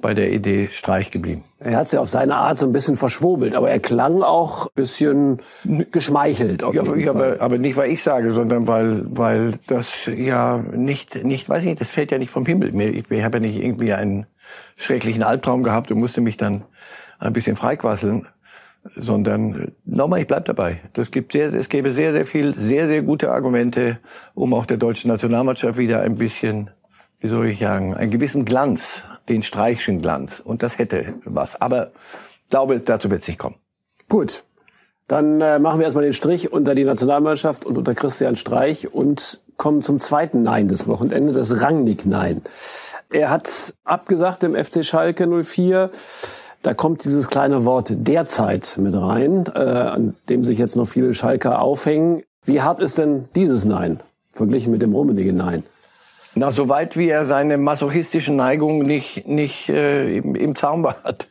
bei 0.02 0.14
der 0.14 0.34
Idee 0.34 0.68
Streich 0.72 1.12
geblieben. 1.12 1.46
Er 1.60 1.78
hat 1.78 1.86
es 1.86 1.94
ja 1.94 2.02
auf 2.02 2.10
seine 2.10 2.36
Art 2.36 2.58
so 2.58 2.66
ein 2.66 2.74
bisschen 2.74 2.98
verschwobelt, 2.98 3.56
aber 3.56 3.70
er 3.70 3.80
klang 3.80 4.22
auch 4.22 4.66
ein 4.66 4.72
bisschen 4.76 5.40
geschmeichelt. 5.92 6.64
Auf 6.64 6.76
ja, 6.76 6.84
jeden 6.84 7.08
aber, 7.08 7.38
aber 7.40 7.58
nicht, 7.58 7.78
weil 7.78 7.92
ich 7.92 8.04
sage, 8.04 8.34
sondern 8.34 8.68
weil, 8.68 9.06
weil 9.08 9.54
das 9.68 9.92
ja 10.08 10.58
nicht, 10.58 11.24
nicht, 11.24 11.48
weiß 11.48 11.60
ich 11.60 11.70
nicht, 11.70 11.82
das 11.82 11.90
fällt 11.90 12.12
ja 12.12 12.18
nicht 12.18 12.32
vom 12.32 12.46
Himmel. 12.46 12.76
Ich, 12.76 13.10
ich 13.10 13.24
habe 13.24 13.38
ja 13.38 13.42
nicht 13.42 13.56
irgendwie 13.56 13.94
einen 13.94 14.26
schrecklichen 14.76 15.24
Albtraum 15.24 15.64
gehabt 15.64 15.90
und 15.92 16.00
musste 16.00 16.20
mich 16.20 16.36
dann 16.36 16.66
ein 17.20 17.32
bisschen 17.32 17.56
freiquasseln, 17.56 18.28
sondern 18.96 19.72
nochmal, 19.86 20.22
ich 20.22 20.28
bleib 20.28 20.46
dabei. 20.46 20.82
Das 20.94 21.12
gibt 21.12 21.34
sehr, 21.34 21.54
es 21.54 21.70
gäbe 21.70 21.92
sehr, 21.92 22.14
sehr 22.14 22.26
viel, 22.26 22.54
sehr, 22.54 22.88
sehr 22.88 23.02
gute 23.02 23.32
Argumente, 23.32 24.00
um 24.34 24.54
auch 24.54 24.66
der 24.66 24.78
deutschen 24.78 25.10
Nationalmannschaft 25.10 25.78
wieder 25.78 26.02
ein 26.02 26.16
bisschen, 26.16 26.70
wie 27.20 27.30
soll 27.30 27.48
ich 27.48 27.60
sagen, 27.60 27.96
einen 27.96 28.12
gewissen 28.12 28.46
Glanz 28.46 29.04
den 29.30 29.44
Streichschen 29.44 30.02
Glanz. 30.02 30.40
Und 30.40 30.64
das 30.64 30.78
hätte 30.78 31.16
was. 31.26 31.60
Aber 31.62 31.92
ich 32.44 32.50
glaube, 32.50 32.80
dazu 32.80 33.10
wird 33.10 33.22
es 33.22 33.28
nicht 33.28 33.40
kommen. 33.40 33.56
Gut. 34.10 34.44
Dann 35.08 35.42
äh, 35.42 35.60
machen 35.60 35.80
wir 35.80 35.86
erstmal 35.86 36.06
den 36.06 36.14
Strich 36.14 36.52
unter 36.52 36.76
die 36.76 36.86
Nationalmannschaft 36.86 37.66
und 37.66 37.78
unter 37.78 37.94
Christian 37.94 38.36
Streich 38.36 38.94
und 38.94 39.42
kommen 39.58 39.82
zum 39.82 40.00
zweiten 40.00 40.44
Nein 40.44 40.70
des 40.70 40.88
Wochenendes, 40.88 41.36
das 41.36 41.62
Rangnick-Nein. 41.62 42.42
Er 43.12 43.30
hat 43.30 43.74
abgesagt 43.84 44.44
im 44.44 44.56
FC 44.56 44.84
Schalke 44.86 45.28
04. 45.28 45.92
Da 46.64 46.74
kommt 46.74 47.04
dieses 47.04 47.28
kleine 47.28 47.66
Wort 47.66 47.92
derzeit 47.92 48.78
mit 48.82 48.96
rein, 48.96 49.44
äh, 49.54 49.60
an 49.60 50.16
dem 50.30 50.46
sich 50.46 50.58
jetzt 50.58 50.78
noch 50.78 50.88
viele 50.88 51.14
Schalker 51.14 51.62
aufhängen. 51.62 52.24
Wie 52.46 52.62
hart 52.62 52.80
ist 52.80 52.98
denn 52.98 53.26
dieses 53.36 53.66
Nein 53.66 54.00
verglichen 54.32 54.72
mit 54.72 54.82
dem 54.82 54.94
Rummenigge 54.94 55.34
Nein? 55.34 55.64
Na, 56.36 56.52
soweit 56.52 56.98
wie 56.98 57.10
er 57.10 57.26
seine 57.26 57.58
masochistischen 57.58 58.38
Neigungen 58.38 58.88
nicht, 58.88 59.28
nicht 59.28 59.70
äh, 59.70 60.18
im, 60.18 60.36
im 60.36 60.56
Zaum 60.56 60.88
hat. 60.88 61.28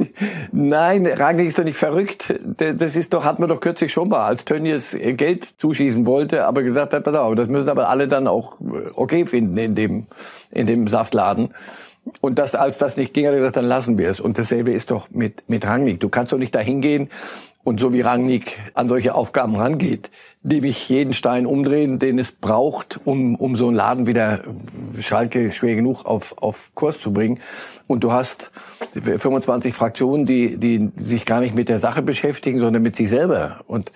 Nein, 0.52 1.06
Rangnick 1.06 1.48
ist 1.48 1.58
doch 1.58 1.64
nicht 1.64 1.76
verrückt. 1.76 2.32
Das 2.56 2.96
ist 2.96 3.12
doch, 3.12 3.24
hat 3.24 3.38
man 3.40 3.48
doch 3.50 3.60
kürzlich 3.60 3.92
schon 3.92 4.08
mal, 4.08 4.24
als 4.24 4.46
Tönnies 4.46 4.96
Geld 4.98 5.46
zuschießen 5.58 6.06
wollte, 6.06 6.46
aber 6.46 6.62
gesagt 6.62 6.94
hat, 6.94 7.04
pass 7.04 7.16
auf, 7.16 7.34
das 7.34 7.48
müssen 7.48 7.68
aber 7.68 7.90
alle 7.90 8.08
dann 8.08 8.28
auch 8.28 8.60
äh, 8.60 8.88
okay 8.94 9.26
finden 9.26 9.58
in 9.58 9.74
dem, 9.74 10.06
in 10.52 10.66
dem 10.68 10.86
Saftladen. 10.88 11.50
Und 12.20 12.38
das, 12.38 12.54
als 12.54 12.78
das 12.78 12.96
nicht 12.96 13.14
ging, 13.14 13.26
hat 13.26 13.32
er 13.32 13.38
gesagt, 13.38 13.56
dann 13.56 13.64
lassen 13.64 13.98
wir 13.98 14.10
es. 14.10 14.20
Und 14.20 14.38
dasselbe 14.38 14.72
ist 14.72 14.90
doch 14.90 15.10
mit, 15.10 15.48
mit 15.48 15.66
Rangnick. 15.66 16.00
Du 16.00 16.08
kannst 16.08 16.32
doch 16.32 16.38
nicht 16.38 16.54
dahin 16.54 16.80
gehen 16.80 17.10
und 17.64 17.80
so 17.80 17.92
wie 17.92 18.00
Rangnick 18.00 18.60
an 18.74 18.86
solche 18.86 19.14
Aufgaben 19.16 19.56
rangeht, 19.56 20.10
nämlich 20.44 20.88
jeden 20.88 21.12
Stein 21.12 21.46
umdrehen, 21.46 21.98
den 21.98 22.20
es 22.20 22.30
braucht, 22.30 23.00
um, 23.04 23.34
um 23.34 23.56
so 23.56 23.66
einen 23.66 23.76
Laden 23.76 24.06
wieder 24.06 24.42
Schalke 25.00 25.50
schwer 25.50 25.74
genug 25.74 26.06
auf, 26.06 26.38
auf 26.38 26.70
Kurs 26.76 27.00
zu 27.00 27.12
bringen. 27.12 27.40
Und 27.88 28.04
du 28.04 28.12
hast 28.12 28.52
25 28.94 29.74
Fraktionen, 29.74 30.26
die, 30.26 30.58
die 30.58 30.92
sich 30.96 31.26
gar 31.26 31.40
nicht 31.40 31.56
mit 31.56 31.68
der 31.68 31.80
Sache 31.80 32.02
beschäftigen, 32.02 32.60
sondern 32.60 32.82
mit 32.82 32.94
sich 32.94 33.10
selber. 33.10 33.62
Und 33.66 33.90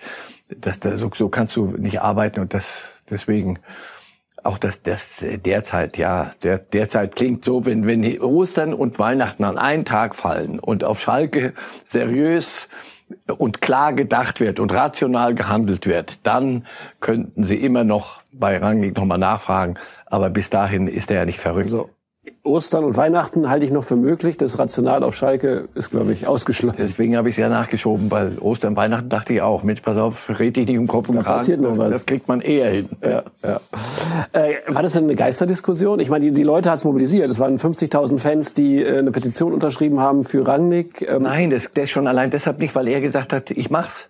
das, 0.49 0.79
das, 0.81 0.99
so, 0.99 1.09
so 1.15 1.29
kannst 1.29 1.55
du 1.55 1.67
nicht 1.77 2.01
arbeiten. 2.01 2.41
Und 2.41 2.53
das 2.53 2.91
deswegen 3.09 3.59
auch 4.43 4.57
das, 4.57 4.81
das 4.81 5.23
derzeit, 5.45 5.97
ja, 5.97 6.33
der, 6.43 6.57
derzeit 6.57 7.15
klingt 7.15 7.45
so, 7.45 7.65
wenn, 7.65 7.85
wenn 7.85 8.19
Ostern 8.21 8.73
und 8.73 8.99
Weihnachten 8.99 9.43
an 9.43 9.57
einen 9.57 9.85
Tag 9.85 10.15
fallen 10.15 10.59
und 10.59 10.83
auf 10.83 10.99
Schalke 10.99 11.53
seriös 11.85 12.67
und 13.37 13.61
klar 13.61 13.93
gedacht 13.93 14.39
wird 14.39 14.59
und 14.59 14.73
rational 14.73 15.35
gehandelt 15.35 15.85
wird, 15.85 16.19
dann 16.23 16.65
könnten 16.99 17.43
Sie 17.43 17.55
immer 17.55 17.83
noch 17.83 18.21
bei 18.31 18.57
Rangnick 18.57 18.95
nochmal 18.95 19.17
nachfragen. 19.17 19.75
Aber 20.05 20.29
bis 20.29 20.49
dahin 20.49 20.87
ist 20.87 21.11
er 21.11 21.17
ja 21.17 21.25
nicht 21.25 21.39
verrückt. 21.39 21.69
So. 21.69 21.89
Ostern 22.43 22.83
und 22.83 22.97
Weihnachten 22.97 23.49
halte 23.49 23.65
ich 23.65 23.71
noch 23.71 23.83
für 23.83 23.95
möglich. 23.95 24.37
Das 24.37 24.59
Rational 24.59 25.03
auf 25.03 25.15
Schalke 25.15 25.69
ist, 25.75 25.91
glaube 25.91 26.13
ich, 26.13 26.27
ausgeschlossen. 26.27 26.77
Deswegen 26.79 27.15
habe 27.15 27.29
ich 27.29 27.35
es 27.35 27.39
ja 27.39 27.49
nachgeschoben, 27.49 28.09
weil 28.11 28.37
Ostern 28.39 28.71
und 28.71 28.77
Weihnachten 28.77 29.09
dachte 29.09 29.33
ich 29.33 29.41
auch, 29.41 29.63
Mensch, 29.63 29.81
pass 29.81 29.97
auf, 29.97 30.39
red 30.39 30.55
dich 30.55 30.67
nicht 30.67 30.77
um 30.77 30.87
Kopf 30.87 31.09
und 31.09 31.17
da 31.17 31.21
Kragen. 31.21 31.37
Passiert 31.39 31.61
noch 31.61 31.69
das, 31.69 31.77
was. 31.77 31.91
das 31.91 32.05
kriegt 32.05 32.27
man 32.27 32.41
eher 32.41 32.69
hin. 32.69 32.89
Ja, 33.03 33.23
ja. 33.43 33.59
Äh, 34.33 34.55
war 34.67 34.83
das 34.83 34.93
denn 34.93 35.03
eine 35.03 35.15
Geisterdiskussion? 35.15 35.99
Ich 35.99 36.09
meine, 36.09 36.25
die, 36.25 36.31
die 36.31 36.43
Leute 36.43 36.69
hat 36.69 36.77
es 36.77 36.83
mobilisiert. 36.83 37.29
Es 37.29 37.39
waren 37.39 37.57
50.000 37.57 38.19
Fans, 38.19 38.53
die 38.53 38.81
äh, 38.81 38.99
eine 38.99 39.11
Petition 39.11 39.53
unterschrieben 39.53 39.99
haben 39.99 40.23
für 40.23 40.47
Rangnick. 40.47 41.01
Ähm 41.01 41.23
Nein, 41.23 41.49
das, 41.49 41.69
das 41.73 41.89
schon 41.89 42.07
allein 42.07 42.31
deshalb 42.31 42.59
nicht, 42.59 42.75
weil 42.75 42.87
er 42.87 43.01
gesagt 43.01 43.33
hat, 43.33 43.51
ich 43.51 43.69
mach's 43.69 44.07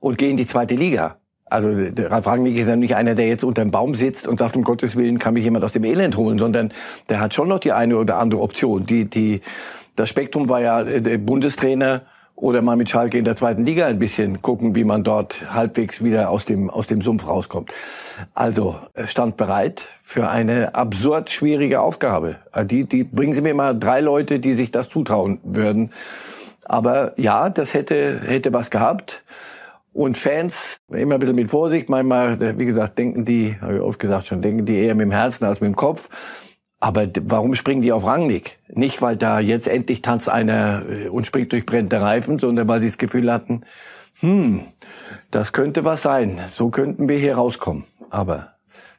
und 0.00 0.18
gehe 0.18 0.30
in 0.30 0.36
die 0.36 0.46
zweite 0.46 0.74
Liga. 0.74 1.16
Also 1.50 1.68
Ralf 2.08 2.26
Rangnick 2.26 2.56
ist 2.56 2.68
ja 2.68 2.76
nicht 2.76 2.96
einer, 2.96 3.14
der 3.14 3.28
jetzt 3.28 3.44
unter 3.44 3.62
dem 3.62 3.70
Baum 3.70 3.94
sitzt 3.94 4.26
und 4.26 4.38
sagt, 4.38 4.56
um 4.56 4.62
Gottes 4.62 4.96
Willen 4.96 5.18
kann 5.18 5.34
mich 5.34 5.44
jemand 5.44 5.64
aus 5.64 5.72
dem 5.72 5.84
Elend 5.84 6.16
holen, 6.16 6.38
sondern 6.38 6.72
der 7.08 7.20
hat 7.20 7.34
schon 7.34 7.48
noch 7.48 7.58
die 7.58 7.72
eine 7.72 7.96
oder 7.96 8.18
andere 8.18 8.40
Option. 8.40 8.86
Die, 8.86 9.04
die, 9.04 9.40
das 9.96 10.08
Spektrum 10.08 10.48
war 10.48 10.60
ja 10.60 10.82
äh, 10.82 11.00
der 11.00 11.18
Bundestrainer 11.18 12.02
oder 12.40 12.62
mal 12.62 12.76
mit 12.76 12.88
Schalke 12.88 13.18
in 13.18 13.24
der 13.24 13.36
zweiten 13.36 13.64
Liga 13.64 13.86
ein 13.86 13.98
bisschen 13.98 14.42
gucken, 14.42 14.74
wie 14.74 14.84
man 14.84 15.02
dort 15.02 15.52
halbwegs 15.52 16.04
wieder 16.04 16.30
aus 16.30 16.44
dem, 16.44 16.70
aus 16.70 16.86
dem 16.86 17.02
Sumpf 17.02 17.26
rauskommt. 17.26 17.72
Also 18.34 18.76
stand 19.06 19.36
bereit 19.36 19.88
für 20.02 20.28
eine 20.30 20.74
absurd 20.74 21.30
schwierige 21.30 21.80
Aufgabe. 21.80 22.36
Äh, 22.52 22.64
die, 22.64 22.84
die 22.84 23.04
bringen 23.04 23.32
Sie 23.32 23.40
mir 23.40 23.54
mal 23.54 23.78
drei 23.78 24.00
Leute, 24.00 24.38
die 24.38 24.54
sich 24.54 24.70
das 24.70 24.88
zutrauen 24.88 25.40
würden. 25.42 25.90
Aber 26.64 27.12
ja, 27.16 27.48
das 27.48 27.74
hätte, 27.74 28.20
hätte 28.26 28.52
was 28.52 28.70
gehabt. 28.70 29.22
Und 29.92 30.18
Fans, 30.18 30.76
immer 30.88 31.14
ein 31.14 31.20
bisschen 31.20 31.36
mit 31.36 31.50
Vorsicht, 31.50 31.88
manchmal, 31.88 32.58
wie 32.58 32.66
gesagt, 32.66 32.98
denken 32.98 33.24
die, 33.24 33.56
habe 33.60 33.76
ich 33.76 33.80
oft 33.80 33.98
gesagt 33.98 34.26
schon, 34.26 34.42
denken 34.42 34.64
die 34.64 34.76
eher 34.76 34.94
mit 34.94 35.06
dem 35.06 35.12
Herzen 35.12 35.44
als 35.44 35.60
mit 35.60 35.68
dem 35.68 35.76
Kopf. 35.76 36.08
Aber 36.80 37.08
warum 37.22 37.54
springen 37.54 37.82
die 37.82 37.92
auf 37.92 38.04
Rangnick? 38.06 38.58
Nicht, 38.68 39.02
weil 39.02 39.16
da 39.16 39.40
jetzt 39.40 39.66
endlich 39.66 40.00
tanzt 40.00 40.28
einer 40.28 40.82
äh, 40.88 41.08
und 41.08 41.26
springt 41.26 41.52
durch 41.52 41.66
brennende 41.66 42.00
Reifen, 42.00 42.38
sondern 42.38 42.68
weil 42.68 42.80
sie 42.80 42.86
das 42.86 42.98
Gefühl 42.98 43.32
hatten, 43.32 43.62
hm, 44.20 44.62
das 45.30 45.52
könnte 45.52 45.84
was 45.84 46.02
sein. 46.02 46.40
So 46.50 46.70
könnten 46.70 47.08
wir 47.08 47.18
hier 47.18 47.34
rauskommen. 47.34 47.84
Aber 48.10 48.54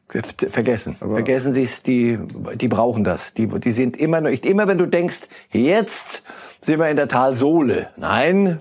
vergessen. 0.10 0.96
Aber 1.00 1.16
vergessen 1.16 1.54
Sie 1.54 1.64
es, 1.64 1.84
die, 1.84 2.20
die 2.56 2.68
brauchen 2.68 3.04
das. 3.04 3.34
Die, 3.34 3.48
die 3.48 3.74
sind 3.74 3.96
immer 3.98 4.22
noch, 4.22 4.30
immer 4.30 4.68
wenn 4.68 4.78
du 4.78 4.88
denkst, 4.88 5.22
jetzt 5.52 6.24
sind 6.62 6.80
wir 6.80 6.90
in 6.90 6.98
der 6.98 7.08
Talsohle. 7.08 7.90
Nein, 7.96 8.60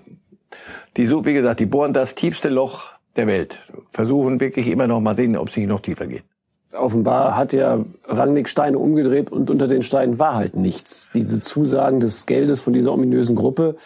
die, 0.98 1.06
so, 1.06 1.24
wie 1.24 1.32
gesagt, 1.32 1.60
die 1.60 1.66
bohren 1.66 1.94
das 1.94 2.14
tiefste 2.14 2.48
Loch 2.48 2.90
der 3.16 3.26
Welt. 3.26 3.60
Versuchen 3.92 4.40
wirklich 4.40 4.66
immer 4.66 4.86
noch 4.86 5.00
mal 5.00 5.16
sehen, 5.16 5.36
ob 5.36 5.48
es 5.48 5.56
nicht 5.56 5.68
noch 5.68 5.80
tiefer 5.80 6.06
geht. 6.06 6.24
Offenbar 6.72 7.36
hat 7.36 7.52
ja 7.54 7.78
Rangnick 8.06 8.48
Steine 8.48 8.78
umgedreht 8.78 9.32
und 9.32 9.48
unter 9.48 9.68
den 9.68 9.82
Steinen 9.82 10.18
war 10.18 10.34
halt 10.34 10.54
nichts. 10.56 11.08
Diese 11.14 11.40
Zusagen 11.40 12.00
des 12.00 12.26
Geldes 12.26 12.60
von 12.60 12.74
dieser 12.74 12.92
ominösen 12.92 13.36
Gruppe 13.36 13.76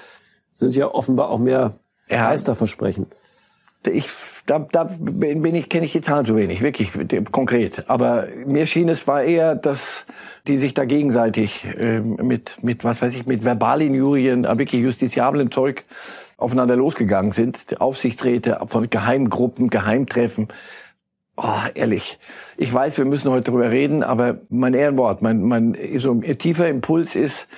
sind 0.52 0.74
ja 0.74 0.92
offenbar 0.92 1.28
auch 1.28 1.38
mehr 1.38 1.74
ja. 2.08 2.28
Geisterversprechen. 2.28 3.06
Ich, 3.84 4.06
da, 4.46 4.60
da 4.60 4.84
bin 5.00 5.54
ich, 5.54 5.68
kenne 5.68 5.86
ich 5.86 5.92
die 5.92 6.00
Zahlen 6.00 6.24
zu 6.24 6.36
wenig, 6.36 6.62
wirklich 6.62 6.92
konkret. 7.30 7.88
Aber 7.88 8.26
mir 8.46 8.66
schien 8.66 8.88
es 8.88 9.06
war 9.06 9.22
eher, 9.22 9.54
dass 9.54 10.06
die 10.46 10.58
sich 10.58 10.74
da 10.74 10.84
gegenseitig 10.84 11.64
äh, 11.64 12.00
mit, 12.00 12.62
mit, 12.62 12.84
was 12.84 13.02
weiß 13.02 13.14
ich, 13.14 13.26
mit 13.26 13.44
Verbalinjurien, 13.44 14.44
äh, 14.44 14.58
wirklich 14.58 14.82
justiziablem 14.82 15.50
Zeug 15.50 15.84
aufeinander 16.42 16.76
losgegangen 16.76 17.32
sind. 17.32 17.70
Die 17.70 17.78
Aufsichtsräte 17.78 18.58
von 18.66 18.90
Geheimgruppen, 18.90 19.70
Geheimtreffen. 19.70 20.48
Oh, 21.36 21.48
ehrlich. 21.74 22.18
Ich 22.58 22.72
weiß, 22.72 22.98
wir 22.98 23.04
müssen 23.06 23.30
heute 23.30 23.50
darüber 23.50 23.70
reden, 23.70 24.02
aber 24.02 24.40
mein 24.50 24.74
Ehrenwort, 24.74 25.22
mein, 25.22 25.42
mein 25.42 25.76
so 25.98 26.12
ein 26.12 26.38
tiefer 26.38 26.68
Impuls 26.68 27.16
ist, 27.16 27.48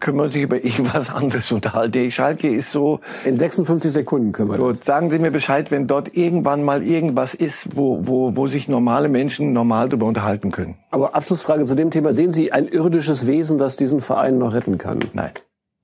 können 0.00 0.16
wir 0.16 0.24
uns 0.24 0.34
nicht 0.34 0.44
über 0.44 0.56
irgendwas 0.64 1.10
anderes 1.10 1.52
unterhalten. 1.52 1.92
Die 1.92 2.10
Schalke 2.10 2.48
ist 2.48 2.72
so... 2.72 3.00
In 3.24 3.38
56 3.38 3.92
Sekunden 3.92 4.32
können 4.32 4.50
wir 4.50 4.56
so, 4.56 4.68
das. 4.68 4.80
Sagen 4.80 5.10
Sie 5.10 5.18
mir 5.18 5.30
Bescheid, 5.30 5.70
wenn 5.70 5.86
dort 5.86 6.16
irgendwann 6.16 6.64
mal 6.64 6.82
irgendwas 6.82 7.34
ist, 7.34 7.76
wo, 7.76 8.00
wo, 8.02 8.34
wo 8.34 8.48
sich 8.48 8.66
normale 8.66 9.08
Menschen 9.08 9.52
normal 9.52 9.88
darüber 9.88 10.06
unterhalten 10.06 10.50
können. 10.50 10.76
Aber 10.90 11.14
Abschlussfrage 11.14 11.64
zu 11.64 11.74
dem 11.74 11.90
Thema. 11.90 12.14
Sehen 12.14 12.32
Sie 12.32 12.50
ein 12.50 12.66
irdisches 12.66 13.26
Wesen, 13.26 13.58
das 13.58 13.76
diesen 13.76 14.00
Verein 14.00 14.38
noch 14.38 14.54
retten 14.54 14.78
kann? 14.78 14.98
Nein. 15.12 15.32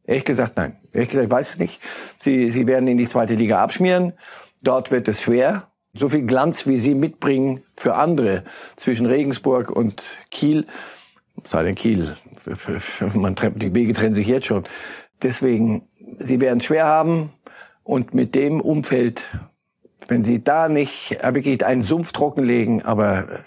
Ehrlich 0.06 0.24
gesagt, 0.24 0.56
nein. 0.56 0.76
Ehrlich 0.92 1.10
gesagt, 1.10 1.26
ich 1.26 1.30
weiß 1.30 1.50
es 1.50 1.58
nicht. 1.58 1.80
Sie, 2.18 2.50
sie 2.50 2.66
werden 2.66 2.88
in 2.88 2.96
die 2.96 3.08
zweite 3.08 3.34
Liga 3.34 3.62
abschmieren. 3.62 4.12
Dort 4.62 4.90
wird 4.90 5.08
es 5.08 5.22
schwer. 5.22 5.68
So 5.94 6.08
viel 6.08 6.26
Glanz, 6.26 6.66
wie 6.66 6.78
sie 6.78 6.94
mitbringen 6.94 7.62
für 7.74 7.96
andere 7.96 8.44
zwischen 8.76 9.06
Regensburg 9.06 9.70
und 9.70 10.02
Kiel, 10.30 10.66
sei 11.44 11.62
denn 11.62 11.74
Kiel, 11.74 12.16
man 13.14 13.34
trennt, 13.34 13.62
die 13.62 13.74
Wege 13.74 13.94
trennen 13.94 14.14
sich 14.14 14.26
jetzt 14.26 14.46
schon. 14.46 14.64
Deswegen, 15.22 15.88
sie 16.18 16.40
werden 16.40 16.58
es 16.58 16.64
schwer 16.64 16.84
haben 16.84 17.32
und 17.82 18.14
mit 18.14 18.34
dem 18.34 18.60
Umfeld, 18.60 19.22
wenn 20.08 20.24
sie 20.24 20.44
da 20.44 20.68
nicht 20.68 21.18
wirklich 21.22 21.64
einen 21.64 21.82
Sumpf 21.82 22.12
trockenlegen, 22.12 22.84
aber 22.84 23.28
äh, 23.30 23.38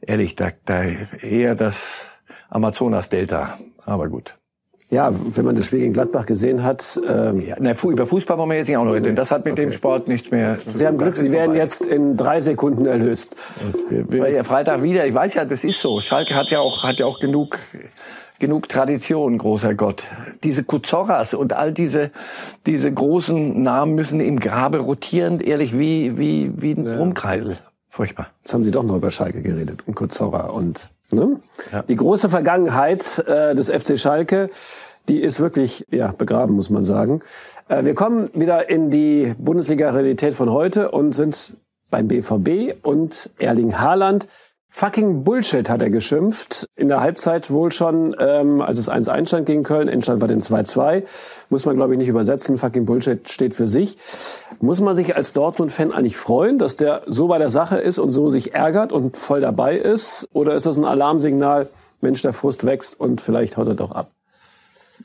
ehrlich, 0.00 0.36
da, 0.36 0.50
da 0.64 0.84
eher 0.84 1.54
das 1.54 2.08
Amazonas-Delta. 2.50 3.58
Aber 3.84 4.08
gut. 4.08 4.38
Ja, 4.90 5.12
wenn 5.12 5.44
man 5.44 5.56
das 5.56 5.66
Spiel 5.66 5.80
gegen 5.80 5.92
Gladbach 5.92 6.26
gesehen 6.26 6.62
hat. 6.62 7.00
Ähm, 7.08 7.40
ja, 7.40 7.56
na, 7.58 7.72
über 7.72 8.06
Fußball 8.06 8.38
wollen 8.38 8.50
wir 8.50 8.58
jetzt 8.58 8.68
nicht 8.68 8.76
auch 8.76 8.84
noch 8.84 8.92
reden. 8.92 9.16
Das 9.16 9.30
hat 9.30 9.44
mit 9.44 9.54
okay. 9.54 9.62
dem 9.62 9.72
Sport 9.72 10.08
nichts 10.08 10.30
mehr. 10.30 10.58
Sie 10.68 10.86
haben 10.86 10.98
Glück, 10.98 11.16
Sie 11.16 11.32
werden 11.32 11.56
jetzt 11.56 11.84
in 11.84 12.16
drei 12.16 12.40
Sekunden 12.40 12.86
erlöst. 12.86 13.34
Freitag 14.44 14.82
wieder. 14.82 15.06
Ich 15.06 15.14
weiß 15.14 15.34
ja, 15.34 15.44
das 15.44 15.64
ist 15.64 15.80
so. 15.80 16.00
Schalke 16.00 16.34
hat 16.34 16.50
ja 16.50 16.60
auch 16.60 16.84
hat 16.84 16.98
ja 16.98 17.06
auch 17.06 17.18
genug 17.18 17.58
genug 18.38 18.68
Tradition, 18.68 19.38
großer 19.38 19.74
Gott. 19.74 20.02
Diese 20.42 20.64
Kuzorras 20.64 21.34
und 21.34 21.54
all 21.54 21.72
diese 21.72 22.10
diese 22.66 22.92
großen 22.92 23.62
Namen 23.62 23.94
müssen 23.94 24.20
im 24.20 24.38
Grabe 24.38 24.78
rotieren, 24.78 25.40
ehrlich 25.40 25.76
wie 25.76 26.18
wie 26.18 26.52
wie 26.56 26.72
ein 26.72 26.86
ja. 26.86 26.96
Brummkreisel. 26.96 27.56
Furchtbar. 27.88 28.28
Jetzt 28.42 28.52
haben 28.52 28.64
Sie 28.64 28.70
doch 28.70 28.82
noch 28.82 28.96
über 28.96 29.10
Schalke 29.10 29.40
geredet 29.40 29.84
und 29.86 29.94
Kuzorra 29.94 30.48
und 30.48 30.90
Ne? 31.14 31.40
Ja. 31.72 31.82
Die 31.82 31.96
große 31.96 32.28
Vergangenheit 32.28 33.18
äh, 33.26 33.54
des 33.54 33.70
FC 33.70 33.98
Schalke, 33.98 34.50
die 35.08 35.20
ist 35.20 35.40
wirklich 35.40 35.86
ja, 35.90 36.12
begraben, 36.12 36.54
muss 36.54 36.70
man 36.70 36.84
sagen. 36.84 37.20
Äh, 37.68 37.84
wir 37.84 37.94
kommen 37.94 38.30
wieder 38.34 38.68
in 38.68 38.90
die 38.90 39.34
Bundesliga-Realität 39.38 40.34
von 40.34 40.50
heute 40.50 40.90
und 40.90 41.14
sind 41.14 41.56
beim 41.90 42.08
BVB 42.08 42.84
und 42.84 43.30
Erling 43.38 43.78
Haaland 43.78 44.26
Fucking 44.76 45.22
Bullshit 45.22 45.70
hat 45.70 45.82
er 45.82 45.90
geschimpft. 45.90 46.68
In 46.74 46.88
der 46.88 47.00
Halbzeit 47.00 47.48
wohl 47.48 47.70
schon, 47.70 48.16
ähm, 48.18 48.60
als 48.60 48.80
es 48.80 48.88
1-1 48.88 49.28
stand 49.28 49.46
gegen 49.46 49.62
Köln. 49.62 49.86
Endstand 49.86 50.20
war 50.20 50.26
den 50.26 50.40
2-2. 50.40 51.04
Muss 51.48 51.64
man, 51.64 51.76
glaube 51.76 51.92
ich, 51.92 51.98
nicht 51.98 52.08
übersetzen. 52.08 52.58
Fucking 52.58 52.84
Bullshit 52.84 53.28
steht 53.28 53.54
für 53.54 53.68
sich. 53.68 53.96
Muss 54.58 54.80
man 54.80 54.96
sich 54.96 55.14
als 55.14 55.32
Dortmund-Fan 55.32 55.92
eigentlich 55.92 56.16
freuen, 56.16 56.58
dass 56.58 56.76
der 56.76 57.02
so 57.06 57.28
bei 57.28 57.38
der 57.38 57.50
Sache 57.50 57.76
ist 57.76 58.00
und 58.00 58.10
so 58.10 58.30
sich 58.30 58.52
ärgert 58.52 58.90
und 58.90 59.16
voll 59.16 59.40
dabei 59.40 59.76
ist? 59.76 60.28
Oder 60.32 60.56
ist 60.56 60.66
das 60.66 60.76
ein 60.76 60.84
Alarmsignal, 60.84 61.68
Mensch, 62.00 62.22
der 62.22 62.32
Frust 62.32 62.66
wächst 62.66 62.98
und 62.98 63.20
vielleicht 63.20 63.56
haut 63.56 63.68
er 63.68 63.74
doch 63.76 63.92
ab? 63.92 64.10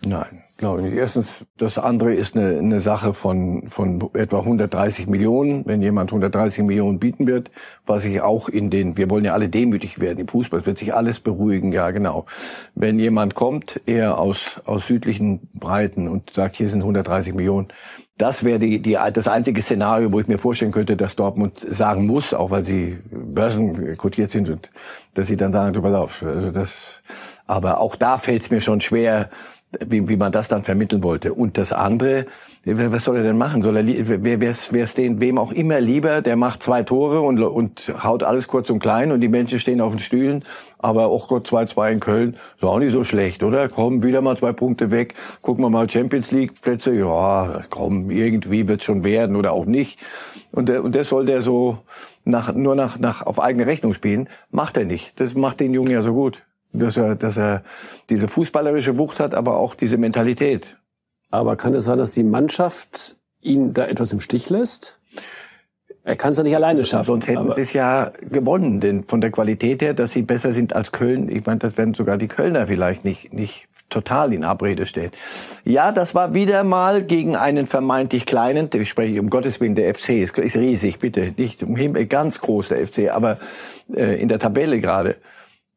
Nein, 0.05 0.43
glaube 0.55 0.79
ich 0.79 0.85
nicht. 0.87 0.97
Erstens, 0.97 1.27
das 1.57 1.77
andere 1.77 2.13
ist 2.13 2.37
eine, 2.37 2.57
eine 2.57 2.79
Sache 2.79 3.13
von, 3.13 3.69
von 3.69 4.09
etwa 4.13 4.39
130 4.39 5.07
Millionen. 5.07 5.65
Wenn 5.65 5.81
jemand 5.81 6.11
130 6.11 6.63
Millionen 6.63 6.99
bieten 6.99 7.27
wird, 7.27 7.51
was 7.85 8.05
ich 8.05 8.21
auch 8.21 8.47
in 8.47 8.69
den, 8.69 8.95
wir 8.95 9.09
wollen 9.09 9.25
ja 9.25 9.33
alle 9.33 9.49
demütig 9.49 9.99
werden 9.99 10.19
im 10.19 10.29
Fußball, 10.29 10.61
es 10.61 10.65
wird 10.65 10.77
sich 10.77 10.93
alles 10.93 11.19
beruhigen, 11.19 11.73
ja 11.73 11.91
genau. 11.91 12.25
Wenn 12.75 12.97
jemand 12.97 13.35
kommt, 13.35 13.81
eher 13.87 14.17
aus, 14.17 14.61
aus 14.63 14.87
südlichen 14.87 15.49
Breiten 15.53 16.07
und 16.07 16.31
sagt, 16.33 16.55
hier 16.55 16.69
sind 16.69 16.79
130 16.79 17.33
Millionen, 17.33 17.67
das 18.17 18.43
wäre 18.43 18.59
die, 18.59 18.81
die, 18.81 18.97
das 19.13 19.27
einzige 19.27 19.61
Szenario, 19.61 20.11
wo 20.11 20.19
ich 20.19 20.27
mir 20.27 20.37
vorstellen 20.37 20.71
könnte, 20.73 20.97
dass 20.97 21.15
Dortmund 21.15 21.59
sagen 21.59 22.05
muss, 22.05 22.33
auch 22.33 22.51
weil 22.51 22.65
sie 22.65 22.97
börsenkotiert 23.11 24.31
sind 24.31 24.49
und 24.49 24.69
dass 25.13 25.27
sie 25.27 25.37
dann 25.37 25.53
sagen, 25.53 25.73
du 25.73 25.81
pass 25.81 26.21
also 26.21 26.51
das, 26.51 26.71
aber 27.47 27.79
auch 27.79 27.95
da 27.95 28.17
fällt 28.17 28.41
es 28.41 28.51
mir 28.51 28.59
schon 28.59 28.81
schwer, 28.81 29.29
wie, 29.85 30.09
wie 30.09 30.17
man 30.17 30.31
das 30.31 30.47
dann 30.47 30.63
vermitteln 30.63 31.03
wollte. 31.03 31.33
Und 31.33 31.57
das 31.57 31.71
andere, 31.71 32.25
was 32.65 33.03
soll 33.03 33.17
er 33.17 33.23
denn 33.23 33.37
machen? 33.37 33.61
Soll 33.61 33.77
er, 33.77 34.23
wer 34.23 34.41
wär's, 34.41 34.73
wär's 34.73 34.95
den, 34.95 35.21
wem 35.21 35.37
auch 35.37 35.51
immer 35.51 35.79
lieber, 35.79 36.21
der 36.21 36.35
macht 36.35 36.63
zwei 36.63 36.81
Tore 36.81 37.21
und, 37.21 37.39
und 37.39 37.81
haut 38.03 38.23
alles 38.23 38.47
kurz 38.47 38.71
und 38.71 38.79
klein 38.79 39.11
und 39.11 39.21
die 39.21 39.27
Menschen 39.27 39.59
stehen 39.59 39.79
auf 39.79 39.93
den 39.93 39.99
Stühlen, 39.99 40.43
aber 40.79 41.07
auch 41.07 41.27
Gott 41.27 41.47
2-2 41.47 41.91
in 41.91 41.99
Köln, 41.99 42.37
ist 42.55 42.63
auch 42.63 42.79
nicht 42.79 42.93
so 42.93 43.03
schlecht, 43.03 43.43
oder? 43.43 43.69
Komm, 43.69 44.01
wieder 44.01 44.21
mal 44.21 44.37
zwei 44.37 44.53
Punkte 44.53 44.89
weg, 44.89 45.13
gucken 45.41 45.63
wir 45.63 45.69
mal 45.69 45.87
Champions 45.89 46.31
League 46.31 46.59
Plätze, 46.61 46.93
ja, 46.93 47.63
komm, 47.69 48.09
irgendwie 48.09 48.67
wird's 48.67 48.85
schon 48.85 49.03
werden 49.03 49.35
oder 49.35 49.51
auch 49.53 49.65
nicht. 49.65 49.99
Und, 50.51 50.69
und 50.71 50.95
das 50.95 51.09
soll 51.09 51.27
der 51.27 51.43
so 51.43 51.77
nach, 52.25 52.53
nur 52.55 52.75
nach, 52.75 52.97
nach, 52.97 53.23
auf 53.23 53.39
eigene 53.39 53.67
Rechnung 53.67 53.93
spielen, 53.93 54.29
macht 54.49 54.77
er 54.77 54.85
nicht. 54.85 55.19
Das 55.19 55.35
macht 55.35 55.59
den 55.59 55.75
Jungen 55.75 55.91
ja 55.91 56.01
so 56.01 56.13
gut 56.13 56.43
dass 56.73 56.97
er, 56.97 57.15
dass 57.15 57.37
er 57.37 57.63
diese 58.09 58.27
fußballerische 58.27 58.97
Wucht 58.97 59.19
hat, 59.19 59.33
aber 59.33 59.57
auch 59.57 59.75
diese 59.75 59.97
Mentalität. 59.97 60.77
Aber 61.31 61.55
kann 61.55 61.73
es 61.73 61.85
sein, 61.85 61.97
dass 61.97 62.13
die 62.13 62.23
Mannschaft 62.23 63.17
ihn 63.41 63.73
da 63.73 63.85
etwas 63.85 64.11
im 64.13 64.19
Stich 64.19 64.49
lässt? 64.49 64.99
Er 66.03 66.15
kann 66.15 66.31
es 66.31 66.37
ja 66.37 66.43
nicht 66.43 66.55
alleine 66.55 66.85
schaffen. 66.85 67.05
Sonst 67.05 67.27
hätten 67.27 67.53
sie 67.53 67.61
es 67.61 67.73
ja 67.73 68.11
gewonnen, 68.21 68.79
denn 68.79 69.03
von 69.03 69.21
der 69.21 69.31
Qualität 69.31 69.81
her, 69.81 69.93
dass 69.93 70.11
sie 70.11 70.23
besser 70.23 70.53
sind 70.53 70.75
als 70.75 70.91
Köln. 70.91 71.29
Ich 71.29 71.45
meine, 71.45 71.59
das 71.59 71.77
werden 71.77 71.93
sogar 71.93 72.17
die 72.17 72.27
Kölner 72.27 72.67
vielleicht 72.67 73.05
nicht, 73.05 73.31
nicht 73.33 73.67
total 73.89 74.33
in 74.33 74.43
Abrede 74.43 74.85
stellen. 74.85 75.11
Ja, 75.65 75.91
das 75.91 76.15
war 76.15 76.33
wieder 76.33 76.63
mal 76.63 77.03
gegen 77.03 77.35
einen 77.35 77.67
vermeintlich 77.67 78.25
kleinen, 78.25 78.69
ich 78.73 78.89
spreche 78.89 79.19
um 79.19 79.29
Gottes 79.29 79.59
Willen, 79.59 79.75
der 79.75 79.93
FC 79.93 80.09
ist, 80.09 80.37
ist 80.37 80.57
riesig, 80.57 80.99
bitte, 80.99 81.33
nicht 81.37 81.63
um 81.63 81.75
Himmel, 81.75 82.05
ganz 82.05 82.39
groß 82.39 82.69
der 82.69 82.87
FC, 82.87 83.09
aber 83.11 83.39
äh, 83.93 84.21
in 84.21 84.29
der 84.29 84.39
Tabelle 84.39 84.79
gerade. 84.79 85.15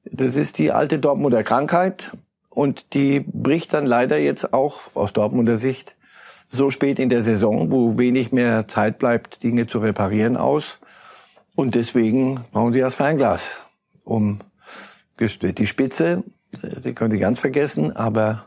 Das 0.05 0.37
ist 0.37 0.59
die 0.59 0.73
alte 0.73 0.99
Dortmunder 0.99 1.43
Krankheit 1.43 2.13
und 2.51 2.95
die 2.95 3.21
bricht 3.21 3.73
dann 3.73 3.87
leider 3.87 4.19
jetzt 4.19 4.53
auch 4.53 4.81
aus 4.95 5.13
Dortmunder 5.13 5.59
Sicht 5.59 5.95
so 6.51 6.71
spät 6.71 6.99
in 6.99 7.09
der 7.09 7.23
Saison, 7.23 7.71
wo 7.71 7.97
wenig 7.97 8.33
mehr 8.33 8.69
Zeit 8.69 8.99
bleibt, 8.99 9.43
Dinge 9.43 9.67
zu 9.67 9.79
reparieren 9.79 10.37
aus. 10.37 10.79
Und 11.55 11.75
deswegen 11.75 12.45
brauchen 12.53 12.73
sie 12.73 12.81
das 12.81 12.95
Fernglas, 12.95 13.51
um 14.05 14.41
die 15.19 15.67
Spitze, 15.67 16.25
die 16.85 16.95
können 16.95 17.13
Sie 17.13 17.19
ganz 17.19 17.39
vergessen, 17.39 17.95
aber 17.95 18.47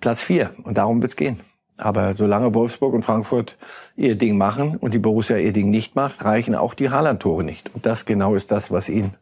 Platz 0.00 0.20
vier. 0.20 0.50
Und 0.62 0.78
darum 0.78 1.02
wird's 1.02 1.16
gehen. 1.16 1.40
Aber 1.78 2.14
solange 2.16 2.54
Wolfsburg 2.54 2.94
und 2.94 3.02
Frankfurt 3.02 3.56
ihr 3.96 4.14
Ding 4.14 4.36
machen 4.36 4.76
und 4.76 4.94
die 4.94 4.98
Borussia 4.98 5.36
ihr 5.36 5.52
Ding 5.52 5.70
nicht 5.70 5.96
macht, 5.96 6.24
reichen 6.24 6.54
auch 6.54 6.74
die 6.74 6.90
Haaland-Tore 6.90 7.42
nicht. 7.42 7.74
Und 7.74 7.86
das 7.86 8.04
genau 8.04 8.34
ist 8.34 8.50
das, 8.50 8.70
was 8.70 8.88
ihn 8.88 9.14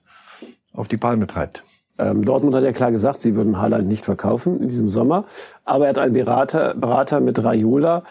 auf 0.73 0.89
die 0.89 0.97
Palme 0.97 1.27
treibt. 1.27 1.65
Ähm, 1.99 2.25
Dortmund 2.25 2.55
hat 2.55 2.65
ja 2.65 2.73
klar 2.73 2.93
gesagt, 2.93 3.21
sie 3.21 3.35
würden 3.35 3.59
Haaland 3.59 3.87
nicht 3.87 4.05
verkaufen 4.05 4.61
in 4.61 4.69
diesem 4.69 4.89
Sommer. 4.89 5.25
Aber 5.65 5.85
er 5.85 5.91
hat 5.91 5.99
einen 5.99 6.15
Berater, 6.15 6.75
Berater 6.75 7.21
mit 7.21 7.43
Raiola, 7.43 8.05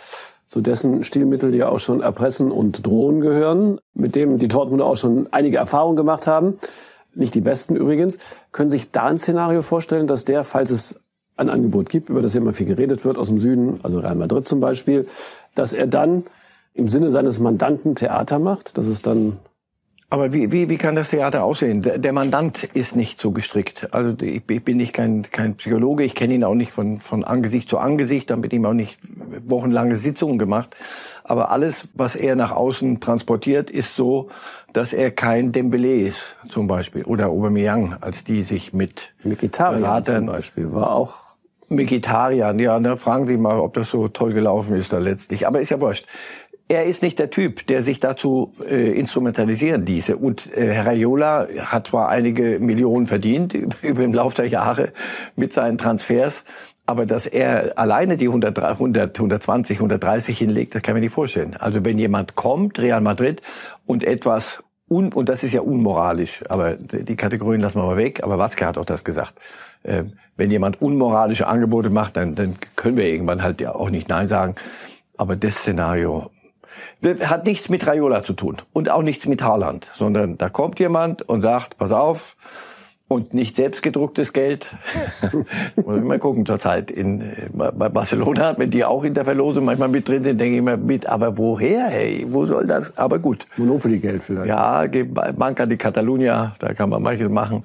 zu 0.46 0.62
dessen 0.62 1.04
Stilmittel 1.04 1.56
ja 1.56 1.70
auch 1.70 1.80
schon 1.80 2.01
Erpressen 2.01 2.51
und 2.51 2.86
Drohen 2.86 3.22
gehören, 3.22 3.80
mit 3.94 4.16
dem 4.16 4.39
die 4.39 4.48
Dortmunder 4.48 4.86
auch 4.86 4.98
schon 4.98 5.28
einige 5.32 5.58
Erfahrungen 5.58 5.96
gemacht 5.96 6.28
haben. 6.28 6.58
Nicht 7.13 7.36
die 7.36 7.42
besten 7.42 7.75
übrigens. 7.75 8.18
Können 8.51 8.70
sich 8.70 8.92
da 8.92 9.06
ein 9.06 9.20
Szenario 9.20 9.62
vorstellen, 9.62 10.08
dass 10.08 10.25
der, 10.25 10.44
falls 10.44 10.72
es 10.72 11.00
ein 11.36 11.50
Angebot 11.50 11.89
gibt, 11.89 12.10
über 12.10 12.22
das 12.22 12.36
immer 12.36 12.54
viel 12.54 12.66
geredet 12.66 13.06
wird, 13.06 13.18
aus 13.18 13.30
dem 13.30 13.39
Süden, 13.39 13.80
also 13.84 14.00
Real 14.00 14.16
Madrid 14.16 14.48
zum 14.48 14.60
Beispiel, 14.60 15.08
dass 15.56 15.74
er 15.74 15.88
dann 15.88 16.24
im 16.74 16.88
Sinne 16.88 17.12
seines 17.12 17.39
Mandanten 17.39 17.96
Theater 17.96 18.39
macht, 18.39 18.78
dass 18.78 18.88
es 18.88 19.01
dann 19.01 19.38
aber 20.12 20.34
wie, 20.34 20.51
wie, 20.51 20.70
wie 20.70 20.78
kann 20.78 20.96
das 20.96 21.12
Theater 21.12 21.44
aussehen? 21.44 21.84
Der, 21.84 22.13
Mandant 22.13 22.63
ist 22.63 22.96
nicht 22.96 23.20
so 23.20 23.30
gestrickt. 23.32 23.94
Also 23.94 24.16
ich, 24.24 24.42
ich 24.50 24.63
bin 24.63 24.78
nicht 24.78 24.94
kein, 24.94 25.24
kein 25.32 25.56
Psychologe, 25.56 26.04
ich 26.04 26.16
kenne 26.16 26.34
ihn 26.34 26.44
auch 26.44 26.56
nicht 26.56 26.72
von, 26.72 27.00
von 27.00 27.24
Angesicht 27.24 27.70
zu 27.70 27.78
Angesicht, 27.78 28.32
dann 28.32 28.39
mit 28.39 28.51
ihm 28.51 28.66
auch 28.66 28.74
nicht 28.74 28.98
wochenlange 29.48 29.98
Sitzungen 29.98 30.39
gemacht. 30.39 30.75
Aber 31.24 31.51
alles, 31.51 31.88
was 31.94 32.16
er 32.16 32.36
nach 32.36 32.51
außen 32.51 33.01
transportiert, 33.01 33.70
ist 33.70 33.96
so, 33.96 34.30
dass 34.74 34.94
er 34.94 35.12
kein 35.12 35.51
Dembele 35.51 35.94
ist, 35.96 36.36
zum 36.50 36.66
Beispiel. 36.66 37.04
Oder 37.04 37.28
Aubameyang, 37.28 37.98
als 38.01 38.24
die 38.24 38.42
sich 38.42 38.74
mit 38.74 39.13
Mkhitaryan 39.24 40.06
zum 40.06 40.25
Beispiel 40.25 40.72
war 40.72 40.96
auch 40.96 41.13
Mkhitaryan, 41.70 42.58
ja, 42.58 42.80
da 42.80 42.98
fragen 42.98 43.28
Sie 43.28 43.38
mal, 43.38 43.60
ob 43.60 43.75
das 43.75 43.92
so 43.92 44.08
toll 44.08 44.34
gelaufen 44.34 44.75
ist 44.75 44.92
da 44.92 44.98
letztlich. 44.98 45.46
Aber 45.46 45.62
ist 45.62 45.70
ja 45.70 45.80
wurscht 45.80 46.08
er 46.69 46.85
ist 46.85 47.01
nicht 47.01 47.17
der 47.17 47.31
Typ, 47.31 47.65
der 47.65 47.81
sich 47.81 47.99
dazu 47.99 48.53
äh, 48.69 48.91
instrumentalisieren 48.91 49.85
ließe. 49.85 50.15
Und 50.15 50.55
äh, 50.55 50.71
Herr 50.71 50.85
Raiola 50.85 51.47
hat 51.65 51.88
zwar 51.88 52.09
einige 52.09 52.59
Millionen 52.59 53.07
verdient 53.07 53.53
über 53.81 54.01
den 54.01 54.13
Lauf 54.13 54.35
der 54.35 54.47
Jahre 54.47 54.93
mit 55.35 55.51
seinen 55.51 55.79
Transfers, 55.79 56.43
aber 56.85 57.05
dass 57.05 57.25
er 57.25 57.77
alleine 57.77 58.17
die 58.17 58.27
100, 58.27 58.57
100, 58.57 59.17
120, 59.17 59.77
130 59.77 60.38
hinlegt, 60.38 60.75
das 60.75 60.83
kann 60.83 60.93
man 60.93 61.01
nicht 61.01 61.13
vorstellen. 61.13 61.55
Also 61.59 61.83
wenn 61.83 61.97
jemand 61.97 62.35
kommt, 62.35 62.79
Real 62.79 63.01
Madrid, 63.01 63.41
und 63.85 64.03
etwas 64.03 64.63
un, 64.88 65.11
und 65.11 65.27
das 65.27 65.43
ist 65.43 65.53
ja 65.53 65.61
unmoralisch, 65.61 66.43
aber 66.49 66.75
die 66.75 67.15
Kategorien 67.15 67.61
lassen 67.61 67.79
wir 67.79 67.85
mal 67.85 67.97
weg, 67.97 68.23
aber 68.23 68.38
Watzke 68.38 68.65
hat 68.65 68.77
auch 68.77 68.85
das 68.85 69.03
gesagt. 69.03 69.33
Äh, 69.81 70.03
wenn 70.38 70.51
jemand 70.51 70.81
unmoralische 70.81 71.47
Angebote 71.47 71.89
macht, 71.89 72.15
dann, 72.15 72.35
dann 72.35 72.55
können 72.75 72.97
wir 72.97 73.05
irgendwann 73.05 73.41
halt 73.41 73.59
ja 73.59 73.73
auch 73.73 73.89
nicht 73.89 74.07
Nein 74.07 74.27
sagen. 74.27 74.55
Aber 75.17 75.35
das 75.35 75.57
Szenario 75.57 76.31
hat 77.03 77.46
nichts 77.46 77.70
mit 77.70 77.86
Raiola 77.88 78.24
zu 78.24 78.34
tun 78.34 78.58
und 78.74 78.91
auch 78.91 79.01
nichts 79.01 79.25
mit 79.25 79.41
Haaland, 79.41 79.88
sondern 79.96 80.38
da 80.38 80.50
kommt 80.50 80.79
jemand 80.79 81.22
und 81.22 81.41
sagt, 81.41 81.77
pass 81.77 81.91
auf, 81.91 82.36
und 83.10 83.34
nicht 83.34 83.56
selbstgedrucktes 83.56 84.34
Geld. 84.34 84.68
Muss 85.75 85.98
ich 85.98 86.03
mal 86.03 86.20
gucken 86.20 86.46
zurzeit. 86.46 86.91
In, 86.91 87.24
bei 87.51 87.89
Barcelona, 87.89 88.53
wenn 88.58 88.70
die 88.70 88.86
auch 88.86 89.03
in 89.03 89.15
der 89.15 89.25
Verlosung 89.25 89.65
manchmal 89.65 89.89
mit 89.89 90.08
drin 90.08 90.24
sind, 90.24 90.39
denke 90.39 90.58
ich 90.58 90.62
mir 90.62 90.77
mit, 90.77 91.08
aber 91.08 91.38
woher, 91.38 91.88
hey, 91.88 92.25
wo 92.29 92.46
soll 92.46 92.68
das? 92.68 92.96
Aber 92.98 93.18
gut. 93.18 93.48
Monopoly-Geld 93.58 94.22
vielleicht. 94.22 94.48
Ja, 94.48 94.86
Banca 95.36 95.65
di 95.65 95.75
Catalunya, 95.75 96.53
da 96.60 96.74
kann 96.74 96.89
man 96.89 97.01
manches 97.01 97.29
machen. 97.29 97.63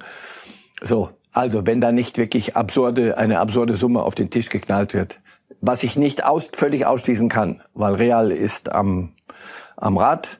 So, 0.81 1.09
also 1.31 1.67
wenn 1.67 1.79
da 1.79 1.91
nicht 1.91 2.17
wirklich 2.17 2.55
absurde, 2.55 3.17
eine 3.17 3.39
absurde 3.39 3.77
Summe 3.77 4.01
auf 4.01 4.15
den 4.15 4.31
Tisch 4.31 4.49
geknallt 4.49 4.95
wird, 4.95 5.19
was 5.65 5.83
ich 5.83 5.95
nicht 5.97 6.25
aus, 6.25 6.49
völlig 6.53 6.85
ausschließen 6.85 7.29
kann, 7.29 7.61
weil 7.73 7.95
Real 7.95 8.31
ist 8.31 8.71
am 8.71 9.13
am 9.77 9.97
Rad. 9.97 10.37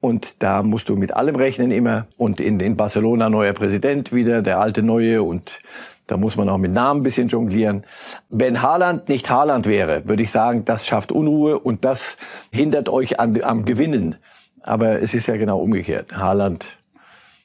Und 0.00 0.42
da 0.42 0.62
musst 0.64 0.88
du 0.88 0.96
mit 0.96 1.14
allem 1.14 1.36
rechnen 1.36 1.70
immer. 1.70 2.06
Und 2.16 2.40
in, 2.40 2.58
in 2.58 2.76
Barcelona 2.76 3.28
neuer 3.28 3.52
Präsident 3.52 4.12
wieder, 4.12 4.42
der 4.42 4.58
alte 4.58 4.82
neue. 4.82 5.22
Und 5.22 5.60
da 6.08 6.16
muss 6.16 6.36
man 6.36 6.48
auch 6.48 6.58
mit 6.58 6.72
Namen 6.72 7.00
ein 7.00 7.02
bisschen 7.04 7.28
jonglieren. 7.28 7.84
Wenn 8.28 8.62
Haaland 8.62 9.08
nicht 9.08 9.30
Haaland 9.30 9.66
wäre, 9.66 10.08
würde 10.08 10.24
ich 10.24 10.32
sagen, 10.32 10.64
das 10.64 10.86
schafft 10.86 11.12
Unruhe 11.12 11.58
und 11.58 11.84
das 11.84 12.16
hindert 12.50 12.88
euch 12.88 13.20
an, 13.20 13.40
am 13.42 13.64
Gewinnen. 13.64 14.16
Aber 14.62 15.00
es 15.00 15.14
ist 15.14 15.28
ja 15.28 15.36
genau 15.36 15.60
umgekehrt. 15.60 16.16
Haaland 16.16 16.66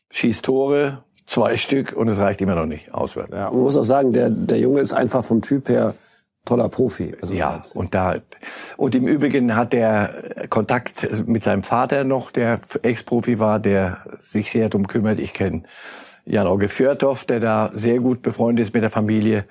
schießt 0.10 0.44
Tore, 0.44 1.04
zwei 1.28 1.58
Stück 1.58 1.94
und 1.94 2.08
es 2.08 2.18
reicht 2.18 2.42
immer 2.42 2.56
noch 2.56 2.66
nicht 2.66 2.92
auswärts. 2.92 3.34
Ja, 3.34 3.52
man 3.52 3.62
muss 3.62 3.78
auch 3.78 3.84
sagen, 3.84 4.14
der, 4.14 4.32
der 4.32 4.58
Junge 4.58 4.82
ist 4.82 4.94
einfach 4.94 5.24
vom 5.24 5.44
Typ 5.44 5.70
her 5.70 5.94
toller 6.48 6.70
Profi. 6.70 7.16
Also 7.22 7.34
ja, 7.34 7.62
und 7.74 7.94
da 7.94 8.16
und 8.78 8.96
im 8.96 9.08
Übrigen 9.08 9.56
hat 9.56 9.74
er 9.74 10.48
Kontakt 10.50 11.28
mit 11.28 11.44
seinem 11.44 11.64
Vater 11.64 12.04
noch, 12.04 12.32
der 12.32 12.62
Ex-Profi 12.82 13.40
war, 13.40 13.60
der 13.60 14.00
sich 14.32 14.52
sehr 14.52 14.70
darum 14.70 14.88
kümmert. 14.88 15.20
Ich 15.20 15.34
kenne 15.34 15.64
Jan-Auge 16.26 16.68
Fjörtoff, 16.68 17.26
der 17.26 17.40
da 17.40 17.72
sehr 17.74 18.00
gut 18.00 18.22
befreundet 18.22 18.68
ist 18.68 18.74
mit 18.74 18.84
der 18.84 18.90
Familie, 18.90 19.46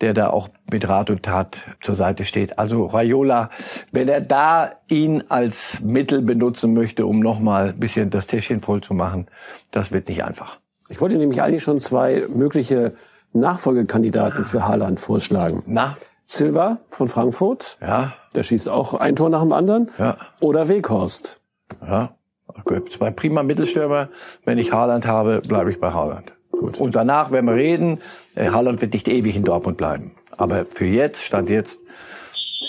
der 0.00 0.14
da 0.14 0.30
auch 0.30 0.48
mit 0.70 0.88
Rat 0.88 1.10
und 1.10 1.22
Tat 1.22 1.58
zur 1.80 1.94
Seite 1.94 2.24
steht. 2.24 2.58
Also 2.58 2.86
Raiola, 2.86 3.50
wenn 3.92 4.08
er 4.08 4.20
da 4.20 4.72
ihn 4.88 5.24
als 5.28 5.78
Mittel 5.82 6.22
benutzen 6.22 6.72
möchte, 6.72 7.06
um 7.06 7.20
nochmal 7.20 7.70
ein 7.70 7.80
bisschen 7.80 8.10
das 8.10 8.26
Täschchen 8.26 8.62
voll 8.62 8.80
zu 8.80 8.94
machen, 8.94 9.26
das 9.70 9.92
wird 9.92 10.08
nicht 10.08 10.24
einfach. 10.24 10.58
Ich 10.88 11.00
wollte 11.00 11.16
nämlich 11.16 11.42
eigentlich 11.42 11.62
schon 11.62 11.80
zwei 11.80 12.26
mögliche 12.28 12.94
Nachfolgekandidaten 13.34 14.44
für 14.44 14.66
Haaland 14.66 15.00
vorschlagen. 15.00 15.62
Na? 15.66 15.96
Silva 16.24 16.78
von 16.90 17.08
Frankfurt. 17.08 17.78
Ja. 17.80 18.14
Der 18.34 18.42
schießt 18.42 18.68
auch 18.68 18.94
ein 18.94 19.16
Tor 19.16 19.28
nach 19.28 19.42
dem 19.42 19.52
anderen. 19.52 19.90
Ja. 19.98 20.16
Oder 20.40 20.68
Weghorst. 20.68 21.40
Ja. 21.80 22.14
Okay. 22.46 22.82
Zwei 22.90 23.10
prima 23.10 23.42
Mittelstürmer. 23.42 24.08
Wenn 24.44 24.58
ich 24.58 24.72
Haaland 24.72 25.06
habe, 25.06 25.40
bleibe 25.46 25.70
ich 25.70 25.80
bei 25.80 25.92
Haaland. 25.92 26.32
Gut. 26.50 26.78
Und 26.78 26.94
danach 26.94 27.30
werden 27.30 27.46
wir 27.46 27.54
reden. 27.54 28.00
Äh, 28.34 28.50
Haaland 28.50 28.80
wird 28.80 28.92
nicht 28.92 29.08
ewig 29.08 29.36
in 29.36 29.42
Dortmund 29.42 29.76
bleiben. 29.76 30.12
Aber 30.36 30.64
für 30.66 30.84
jetzt, 30.84 31.22
Stand 31.22 31.48
jetzt, 31.48 31.78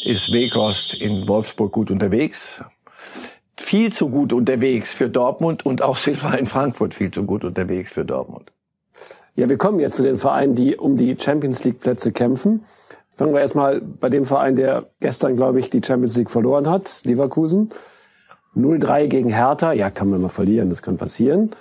ist 0.06 0.32
Weghorst 0.32 0.94
in 0.94 1.28
Wolfsburg 1.28 1.72
gut 1.72 1.92
unterwegs. 1.92 2.62
Viel 3.58 3.92
zu 3.92 4.10
gut 4.10 4.34
unterwegs 4.34 4.94
für 4.94 5.10
Dortmund 5.10 5.66
und 5.66 5.82
auch 5.82 5.98
Silva 5.98 6.34
in 6.34 6.48
Frankfurt 6.48 6.94
viel 6.94 7.12
zu 7.12 7.24
gut 7.24 7.44
unterwegs 7.44 7.92
für 7.92 8.04
Dortmund. 8.04 8.52
Ja, 9.36 9.50
wir 9.50 9.58
kommen 9.58 9.80
jetzt 9.80 9.96
zu 9.96 10.04
den 10.04 10.18
Vereinen, 10.18 10.56
die 10.56 10.76
um 10.76 10.98
die 10.98 11.16
Champions 11.20 11.64
League 11.64 11.80
Plätze 11.80 12.12
kämpfen. 12.12 12.66
Fangen 13.16 13.34
wir 13.34 13.42
erstmal 13.42 13.82
bei 13.82 14.10
dem 14.10 14.26
Verein, 14.26 14.56
der 14.56 14.86
gestern, 15.00 15.36
glaube 15.36 15.60
ich, 15.60 15.70
die 15.70 15.82
Champions 15.84 16.18
League 16.18 16.32
verloren 16.32 16.70
hat, 16.70 17.02
Leverkusen. 17.04 17.70
0-3 18.56 19.08
gegen 19.08 19.30
Hertha. 19.30 19.74
Ja, 19.74 19.90
kann 19.90 20.10
man 20.10 20.22
mal 20.22 20.30
verlieren, 20.30 20.70
das 20.70 20.82
kann 20.82 20.98
passieren. 20.98 21.52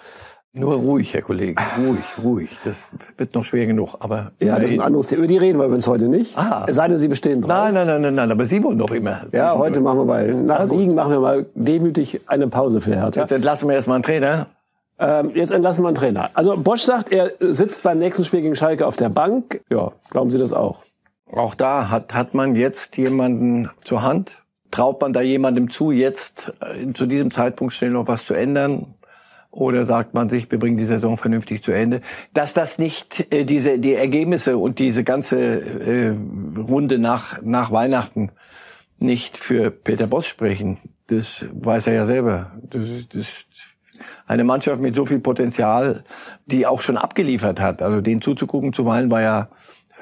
Nur 0.55 0.75
ruhig, 0.75 1.15
Herr 1.15 1.23
Kollege, 1.23 1.63
ruhig, 1.79 2.05
ruhig. 2.23 2.51
Das 2.63 2.77
wird 3.17 3.35
noch 3.35 3.43
schwer 3.43 3.65
genug, 3.65 3.97
aber... 4.01 4.33
Ja, 4.39 4.59
das 4.59 4.71
ist 4.71 4.75
ein 4.75 4.83
anderes 4.83 5.07
Thema. 5.07 5.21
Über 5.21 5.27
die 5.27 5.39
reden 5.39 5.59
wir 5.59 5.65
übrigens 5.65 5.87
heute 5.87 6.09
nicht. 6.09 6.37
Ah. 6.37 6.67
Es 6.69 6.77
sei 6.77 6.89
denn, 6.89 6.99
Sie 6.99 7.09
bestehen 7.09 7.41
drauf. 7.41 7.49
Nein, 7.49 7.73
nein, 7.73 7.87
nein, 7.87 8.03
nein, 8.03 8.15
nein, 8.15 8.31
aber 8.31 8.45
Sie 8.45 8.63
wollen 8.63 8.77
doch 8.77 8.91
immer. 8.91 9.23
Ja, 9.33 9.57
heute 9.57 9.81
machen 9.81 10.01
wir 10.01 10.05
mal, 10.05 10.35
nach 10.35 10.65
Siegen 10.65 10.95
machen 10.95 11.13
wir 11.13 11.21
mal 11.21 11.47
demütig 11.55 12.21
eine 12.27 12.49
Pause 12.49 12.83
für 12.83 12.95
Hertha. 12.95 13.23
Jetzt 13.23 13.33
entlassen 13.33 13.67
wir 13.67 13.77
erstmal 13.77 13.95
einen 13.95 14.05
Trainer. 14.05 14.49
Ähm, 14.99 15.31
jetzt 15.35 15.53
entlassen 15.53 15.85
wir 15.85 15.89
einen 15.89 15.97
Trainer. 15.97 16.31
Also 16.35 16.55
Bosch 16.59 16.83
sagt, 16.83 17.11
er 17.11 17.33
sitzt 17.41 17.83
beim 17.83 17.99
nächsten 17.99 18.25
Spiel 18.25 18.43
gegen 18.43 18.55
Schalke 18.55 18.87
auf 18.87 18.97
der 18.97 19.09
Bank. 19.09 19.63
Ja, 19.71 19.93
glauben 20.11 20.29
Sie 20.29 20.37
das 20.37 20.53
auch? 20.53 20.83
Auch 21.33 21.55
da 21.55 21.89
hat, 21.89 22.13
hat 22.15 22.35
man 22.35 22.55
jetzt 22.55 22.97
jemanden 22.97 23.71
zur 23.85 24.03
Hand. 24.03 24.31
Traut 24.71 25.01
man 25.01 25.13
da 25.13 25.23
jemandem 25.23 25.71
zu, 25.71 25.91
jetzt 25.91 26.53
äh, 26.61 26.93
zu 26.93 27.07
diesem 27.07 27.31
Zeitpunkt 27.31 27.73
schnell 27.73 27.91
noch 27.91 28.07
was 28.07 28.25
zu 28.25 28.35
ändern? 28.35 28.95
Oder 29.51 29.85
sagt 29.85 30.15
man 30.15 30.31
sich, 30.31 30.51
wir 30.51 30.59
bringen 30.59 30.79
die 30.79 30.87
Saison 30.87 31.19
vernünftig 31.19 31.63
zu 31.63 31.73
Ende? 31.73 32.01
Dass 32.33 32.55
das 32.55 32.79
nicht 32.79 33.33
äh, 33.33 33.45
diese 33.45 33.79
die 33.79 33.95
Ergebnisse 33.95 34.57
und 34.57 34.79
diese 34.79 35.05
ganze 35.05 35.37
äh, 35.39 36.15
Runde 36.57 36.99
nach 36.99 37.41
nach 37.43 37.71
Weihnachten 37.71 38.31
nicht 38.99 39.37
für 39.37 39.71
Peter 39.71 40.07
Boss 40.07 40.27
sprechen, 40.27 40.79
das 41.09 41.45
weiß 41.53 41.89
er 41.89 41.95
ja 41.95 42.07
selber. 42.07 42.53
Das 42.71 42.89
ist, 42.89 43.15
das 43.15 43.27
eine 44.27 44.45
Mannschaft 44.45 44.81
mit 44.81 44.95
so 44.95 45.05
viel 45.05 45.21
Potenzial, 45.21 46.05
die 46.47 46.67
auch 46.67 46.81
schon 46.81 46.97
abgeliefert 46.97 47.61
hat. 47.61 47.83
Also 47.83 48.01
den 48.01 48.21
zuzugucken 48.21 48.73
zuweilen 48.73 49.11
war 49.11 49.23
ja 49.23 49.49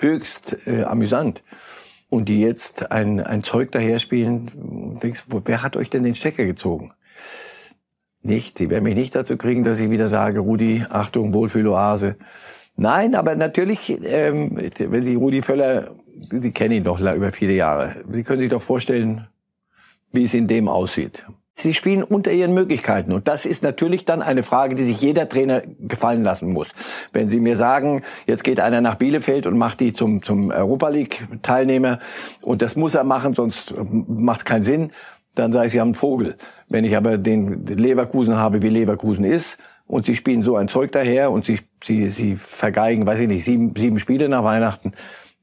höchst 0.00 0.66
äh, 0.66 0.82
amüsant. 0.82 1.42
Und 2.08 2.28
die 2.28 2.40
jetzt 2.40 2.90
ein, 2.90 3.20
ein 3.20 3.44
Zeug 3.44 3.70
daherspielen, 3.70 4.98
denkst, 5.00 5.26
wer 5.44 5.62
hat 5.62 5.76
euch 5.76 5.90
denn 5.90 6.02
den 6.02 6.16
Stecker 6.16 6.44
gezogen? 6.44 6.92
Nicht, 8.22 8.58
die 8.58 8.68
werden 8.68 8.84
mich 8.84 8.96
nicht 8.96 9.14
dazu 9.14 9.36
kriegen, 9.36 9.64
dass 9.64 9.78
ich 9.78 9.90
wieder 9.90 10.08
sage, 10.08 10.40
Rudi, 10.40 10.84
Achtung, 10.90 11.32
Wohlfühloase. 11.32 12.16
Nein, 12.76 13.14
aber 13.14 13.36
natürlich, 13.36 13.96
ähm, 14.04 14.56
wenn 14.78 15.02
Sie 15.02 15.14
Rudi 15.14 15.42
Völler, 15.42 15.94
Sie 16.30 16.50
kennen 16.50 16.74
ihn 16.74 16.84
doch 16.84 17.00
über 17.00 17.32
viele 17.32 17.54
Jahre, 17.54 18.02
Sie 18.10 18.22
können 18.24 18.40
sich 18.40 18.50
doch 18.50 18.62
vorstellen, 18.62 19.28
wie 20.12 20.24
es 20.24 20.34
in 20.34 20.48
dem 20.48 20.68
aussieht. 20.68 21.24
Sie 21.54 21.74
spielen 21.74 22.02
unter 22.02 22.32
ihren 22.32 22.54
Möglichkeiten. 22.54 23.12
Und 23.12 23.28
das 23.28 23.44
ist 23.44 23.62
natürlich 23.62 24.04
dann 24.04 24.22
eine 24.22 24.42
Frage, 24.42 24.74
die 24.74 24.84
sich 24.84 25.00
jeder 25.00 25.28
Trainer 25.28 25.62
gefallen 25.78 26.22
lassen 26.22 26.52
muss. 26.52 26.68
Wenn 27.12 27.28
Sie 27.28 27.38
mir 27.38 27.56
sagen, 27.56 28.02
jetzt 28.26 28.44
geht 28.44 28.60
einer 28.60 28.80
nach 28.80 28.94
Bielefeld 28.94 29.46
und 29.46 29.58
macht 29.58 29.80
die 29.80 29.92
zum, 29.92 30.22
zum 30.22 30.50
Europa 30.50 30.88
League 30.88 31.26
Teilnehmer 31.42 31.98
und 32.40 32.62
das 32.62 32.76
muss 32.76 32.94
er 32.94 33.04
machen, 33.04 33.34
sonst 33.34 33.74
macht 33.92 34.40
es 34.40 34.44
keinen 34.46 34.64
Sinn, 34.64 34.92
dann 35.34 35.52
sage 35.52 35.66
ich, 35.66 35.72
Sie 35.72 35.80
haben 35.80 35.88
einen 35.88 35.94
Vogel. 35.94 36.36
Wenn 36.68 36.84
ich 36.84 36.96
aber 36.96 37.18
den 37.18 37.66
Leverkusen 37.66 38.36
habe, 38.36 38.62
wie 38.62 38.68
Leverkusen 38.68 39.24
ist, 39.24 39.58
und 39.86 40.06
Sie 40.06 40.14
spielen 40.14 40.44
so 40.44 40.54
ein 40.54 40.68
Zeug 40.68 40.92
daher 40.92 41.32
und 41.32 41.44
Sie, 41.44 41.58
Sie, 41.84 42.10
Sie 42.10 42.36
vergeigen, 42.36 43.06
weiß 43.06 43.18
ich 43.18 43.26
nicht, 43.26 43.44
sieben, 43.44 43.74
sieben 43.76 43.98
Spiele 43.98 44.28
nach 44.28 44.44
Weihnachten, 44.44 44.92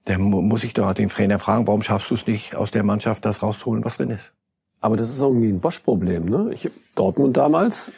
dann 0.06 0.22
muss 0.22 0.63
ich 0.63 0.74
doch 0.74 0.93
den 0.93 1.10
Trainer 1.10 1.38
fragen, 1.38 1.67
warum 1.67 1.82
schaffst 1.82 2.10
du 2.10 2.15
es 2.15 2.28
nicht, 2.28 2.56
aus 2.56 2.72
der 2.72 2.84
Mannschaft 2.84 3.26
das 3.26 3.43
rauszuholen, 3.43 3.84
was 3.84 3.98
drin 3.98 4.12
ist? 4.12 4.32
Aber 4.80 4.96
das 4.96 5.10
ist 5.10 5.22
irgendwie 5.22 5.50
ein 5.50 5.60
Bosch-Problem, 5.60 6.26
ne? 6.26 6.52
Ich, 6.54 6.70
Dortmund 6.94 7.38
damals 7.38 7.92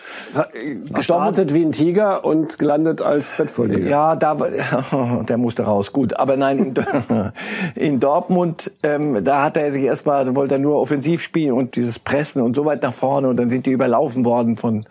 gestartet 0.94 1.54
wie 1.54 1.64
ein 1.64 1.72
Tiger 1.72 2.24
und 2.24 2.58
gelandet 2.58 3.02
als 3.02 3.34
Bettvorleger. 3.36 3.90
Ja, 3.90 4.16
da 4.16 4.36
der 5.28 5.38
musste 5.38 5.64
raus. 5.64 5.92
Gut, 5.92 6.14
aber 6.14 6.38
nein, 6.38 6.76
in, 7.06 7.32
in 7.76 8.00
Dortmund, 8.00 8.72
ähm, 8.84 9.24
da 9.24 9.44
hat 9.44 9.58
er 9.58 9.72
sich 9.72 9.84
erstmal, 9.84 10.36
wollte 10.36 10.56
er 10.56 10.60
nur 10.60 10.80
offensiv 10.80 11.22
spielen 11.22 11.54
und 11.54 11.76
dieses 11.76 12.00
Pressen 12.00 12.42
und 12.42 12.56
so 12.56 12.66
weit 12.66 12.82
nach 12.82 12.94
vorne 12.94 13.28
und 13.28 13.38
dann 13.38 13.50
sind 13.50 13.66
die 13.66 13.72
überlaufen 13.72 14.26
worden 14.26 14.56
von 14.56 14.84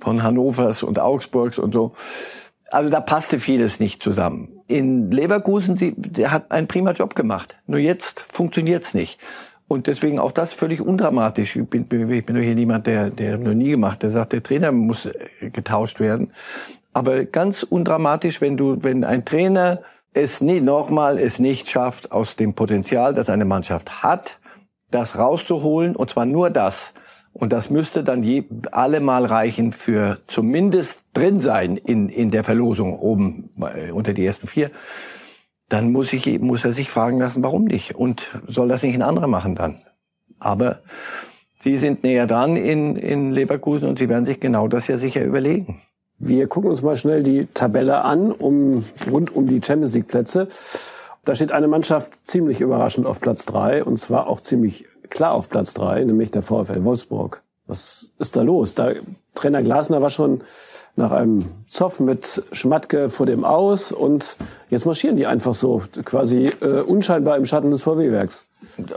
von 0.00 0.22
Hannovers 0.22 0.82
und 0.82 0.98
Augsburgs 0.98 1.58
und 1.58 1.72
so. 1.72 1.92
Also 2.70 2.90
da 2.90 3.00
passte 3.00 3.38
vieles 3.38 3.80
nicht 3.80 4.02
zusammen. 4.02 4.60
In 4.66 5.10
Leverkusen, 5.10 5.78
sie, 5.78 5.94
der 5.96 6.30
hat 6.30 6.50
einen 6.50 6.68
prima 6.68 6.92
Job 6.92 7.14
gemacht. 7.14 7.56
Nur 7.66 7.78
jetzt 7.78 8.20
funktioniert's 8.28 8.92
nicht. 8.92 9.18
Und 9.68 9.86
deswegen 9.86 10.18
auch 10.18 10.32
das 10.32 10.54
völlig 10.54 10.80
undramatisch. 10.80 11.54
Ich 11.54 11.68
bin, 11.68 11.82
ich 12.10 12.24
bin 12.24 12.36
doch 12.36 12.42
hier 12.42 12.54
niemand, 12.54 12.86
der, 12.86 13.10
der 13.10 13.36
noch 13.36 13.52
nie 13.52 13.70
gemacht, 13.70 14.02
der 14.02 14.10
sagt, 14.10 14.32
der 14.32 14.42
Trainer 14.42 14.72
muss 14.72 15.04
äh, 15.04 15.50
getauscht 15.52 16.00
werden. 16.00 16.32
Aber 16.94 17.26
ganz 17.26 17.62
undramatisch, 17.62 18.40
wenn 18.40 18.56
du, 18.56 18.82
wenn 18.82 19.04
ein 19.04 19.26
Trainer 19.26 19.82
es 20.14 20.40
nie, 20.40 20.60
nochmal 20.60 21.18
es 21.18 21.38
nicht 21.38 21.68
schafft, 21.68 22.10
aus 22.12 22.34
dem 22.34 22.54
Potenzial, 22.54 23.14
das 23.14 23.28
eine 23.28 23.44
Mannschaft 23.44 24.02
hat, 24.02 24.38
das 24.90 25.18
rauszuholen, 25.18 25.94
und 25.94 26.08
zwar 26.08 26.24
nur 26.24 26.48
das. 26.48 26.94
Und 27.34 27.52
das 27.52 27.68
müsste 27.68 28.02
dann 28.02 28.22
je, 28.22 28.44
allemal 28.72 29.26
reichen 29.26 29.72
für 29.72 30.18
zumindest 30.26 31.02
drin 31.12 31.40
sein 31.40 31.76
in, 31.76 32.08
in 32.08 32.30
der 32.30 32.42
Verlosung 32.42 32.98
oben 32.98 33.50
äh, 33.60 33.92
unter 33.92 34.14
die 34.14 34.24
ersten 34.24 34.46
vier 34.46 34.70
dann 35.68 35.92
muss, 35.92 36.12
ich, 36.12 36.40
muss 36.40 36.64
er 36.64 36.72
sich 36.72 36.90
fragen 36.90 37.18
lassen, 37.18 37.42
warum 37.42 37.64
nicht? 37.64 37.94
Und 37.94 38.28
soll 38.46 38.68
das 38.68 38.82
nicht 38.82 38.94
ein 38.94 39.02
anderer 39.02 39.26
machen 39.26 39.54
dann? 39.54 39.80
Aber 40.38 40.80
Sie 41.60 41.76
sind 41.76 42.04
näher 42.04 42.26
dran 42.26 42.56
in, 42.56 42.96
in 42.96 43.32
Leverkusen 43.32 43.88
und 43.88 43.98
Sie 43.98 44.08
werden 44.08 44.24
sich 44.24 44.38
genau 44.40 44.68
das 44.68 44.86
ja 44.86 44.96
sicher 44.96 45.24
überlegen. 45.24 45.82
Wir 46.18 46.46
gucken 46.46 46.70
uns 46.70 46.82
mal 46.82 46.96
schnell 46.96 47.22
die 47.22 47.46
Tabelle 47.52 48.02
an, 48.02 48.32
um, 48.32 48.84
rund 49.10 49.34
um 49.34 49.46
die 49.46 49.60
Champions 49.62 49.94
League 49.94 50.08
Plätze. 50.08 50.48
Da 51.24 51.34
steht 51.34 51.52
eine 51.52 51.68
Mannschaft 51.68 52.26
ziemlich 52.26 52.60
überraschend 52.60 53.06
auf 53.06 53.20
Platz 53.20 53.44
drei 53.44 53.84
und 53.84 53.98
zwar 53.98 54.28
auch 54.28 54.40
ziemlich 54.40 54.86
klar 55.10 55.32
auf 55.32 55.48
Platz 55.48 55.74
drei, 55.74 56.02
nämlich 56.04 56.30
der 56.30 56.42
VfL 56.42 56.84
Wolfsburg. 56.84 57.42
Was 57.66 58.12
ist 58.18 58.36
da 58.36 58.42
los? 58.42 58.74
Da 58.74 58.92
Trainer 59.34 59.62
Glasner 59.62 60.00
war 60.00 60.10
schon 60.10 60.40
nach 60.98 61.12
einem 61.12 61.44
Zoff 61.68 62.00
mit 62.00 62.42
Schmatke 62.52 63.08
vor 63.08 63.24
dem 63.24 63.44
Aus 63.44 63.92
und 63.92 64.36
jetzt 64.68 64.84
marschieren 64.84 65.16
die 65.16 65.26
einfach 65.26 65.54
so 65.54 65.82
quasi 66.04 66.50
äh, 66.60 66.80
unscheinbar 66.80 67.36
im 67.36 67.46
Schatten 67.46 67.70
des 67.70 67.82
VW-Werks. 67.82 68.46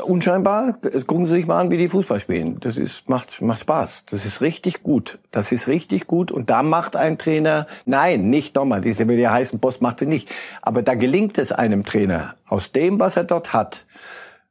Unscheinbar, 0.03 0.79
gucken 1.05 1.27
Sie 1.27 1.33
sich 1.33 1.45
mal 1.45 1.59
an, 1.59 1.69
wie 1.69 1.77
die 1.77 1.89
Fußball 1.89 2.19
spielen. 2.19 2.59
Das 2.59 2.75
ist, 2.75 3.07
macht, 3.07 3.39
macht 3.41 3.61
Spaß. 3.61 4.05
Das 4.09 4.25
ist 4.25 4.41
richtig 4.41 4.81
gut. 4.81 5.19
Das 5.31 5.51
ist 5.51 5.67
richtig 5.67 6.07
gut. 6.07 6.31
Und 6.31 6.49
da 6.49 6.63
macht 6.63 6.95
ein 6.95 7.19
Trainer, 7.19 7.67
nein, 7.85 8.29
nicht 8.29 8.55
nochmal, 8.55 8.81
diese 8.81 9.07
will 9.07 9.19
ja 9.19 9.31
heißen, 9.31 9.59
Boss 9.59 9.79
macht 9.79 10.01
es 10.01 10.07
nicht. 10.07 10.27
Aber 10.63 10.81
da 10.81 10.95
gelingt 10.95 11.37
es 11.37 11.51
einem 11.51 11.83
Trainer, 11.83 12.33
aus 12.47 12.71
dem, 12.71 12.99
was 12.99 13.15
er 13.15 13.23
dort 13.23 13.53
hat, 13.53 13.85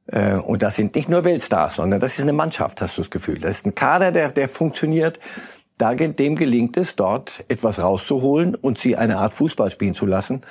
äh, 0.07 0.35
und 0.35 0.63
das 0.63 0.77
sind 0.77 0.95
nicht 0.95 1.09
nur 1.09 1.25
Weltstars, 1.25 1.77
sondern 1.77 2.01
das 2.01 2.15
ist 2.15 2.23
eine 2.23 2.33
Mannschaft, 2.33 2.81
hast 2.81 2.97
du 2.97 3.03
das 3.03 3.11
Gefühl. 3.11 3.39
Das 3.39 3.59
ist 3.59 3.67
ein 3.67 3.75
Kader, 3.75 4.13
der, 4.13 4.31
der 4.31 4.49
funktioniert 4.49 5.19
da, 5.81 5.95
dem 5.95 6.37
gelingt 6.37 6.77
es, 6.77 6.97
dort 6.97 7.45
etwas 7.49 7.79
rauszuholen 7.79 8.55
und 8.55 8.79
sie 8.79 8.97
eine 8.97 9.19
Art 9.19 9.35
Fußball 9.35 9.71
spielen 9.71 9.95
zu 9.95 10.07
lassen, 10.07 10.43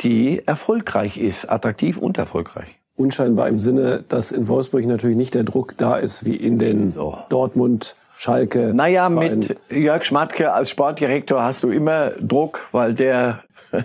die 0.00 0.46
erfolgreich 0.46 1.18
ist, 1.18 1.50
attraktiv 1.50 1.98
und 1.98 2.18
erfolgreich. 2.18 2.78
Unscheinbar 2.96 3.48
im 3.48 3.58
Sinne, 3.58 4.04
dass 4.08 4.32
in 4.32 4.48
Wolfsburg 4.48 4.84
natürlich 4.86 5.16
nicht 5.16 5.34
der 5.34 5.44
Druck 5.44 5.76
da 5.78 5.96
ist 5.96 6.24
wie 6.24 6.36
in 6.36 6.58
den 6.58 6.92
so. 6.92 7.18
Dortmund, 7.28 7.96
Schalke. 8.16 8.72
Naja, 8.74 9.10
Verein. 9.10 9.38
mit 9.40 9.56
Jörg 9.70 10.04
Schmatke 10.04 10.52
als 10.52 10.70
Sportdirektor 10.70 11.42
hast 11.42 11.62
du 11.62 11.70
immer 11.70 12.10
Druck, 12.20 12.68
weil 12.72 12.94
der 12.94 13.42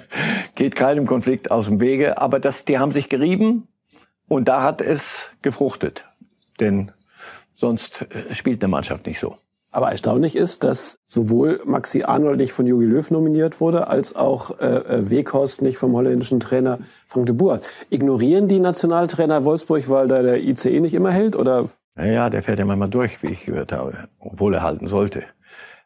geht 0.56 0.76
keinem 0.76 1.06
Konflikt 1.06 1.50
aus 1.50 1.66
dem 1.66 1.80
Wege. 1.80 2.22
Aber 2.22 2.40
das, 2.40 2.66
die 2.66 2.78
haben 2.78 2.92
sich 2.92 3.10
gerieben 3.10 3.68
und 4.28 4.48
da 4.48 4.62
hat 4.62 4.82
es 4.82 5.32
gefruchtet. 5.42 6.06
Denn 6.60 6.92
sonst 7.56 8.06
äh, 8.14 8.36
spielt 8.36 8.62
eine 8.64 8.70
Mannschaft 8.70 9.08
nicht 9.08 9.20
so. 9.20 9.38
Aber 9.78 9.92
erstaunlich 9.92 10.36
ist, 10.36 10.63
dass 10.63 10.98
sowohl 11.06 11.62
Maxi 11.63 12.02
Arnold 12.02 12.40
nicht 12.40 12.52
von 12.52 12.66
Jogi 12.66 12.86
Löw 12.86 13.12
nominiert 13.12 13.62
wurde, 13.62 13.86
als 13.86 14.16
auch 14.16 14.60
äh, 14.60 14.66
äh, 14.66 15.12
Weghorst 15.12 15.62
nicht 15.62 15.78
vom 15.78 15.94
holländischen 15.94 16.40
Trainer 16.40 16.80
Frank 17.08 17.28
de 17.28 17.36
Boer. 17.36 17.60
Ignorieren 17.92 18.48
die 18.48 18.58
Nationaltrainer 18.58 19.46
Wolfsburg, 19.46 19.88
weil 19.88 20.08
da 20.08 20.24
der 20.24 20.42
ICE 20.42 20.80
nicht 20.80 20.96
immer 20.96 21.12
hält, 21.12 21.36
oder? 21.36 21.70
Ja, 21.96 22.32
der 22.32 22.42
fährt 22.42 22.58
ja 22.58 22.66
manchmal 22.66 22.90
durch, 22.90 23.22
wie 23.22 23.28
ich 23.28 23.46
gehört 23.46 23.72
habe, 23.72 24.08
obwohl 24.20 24.56
er 24.56 24.63
halten 24.63 24.88
sollte. 24.88 25.26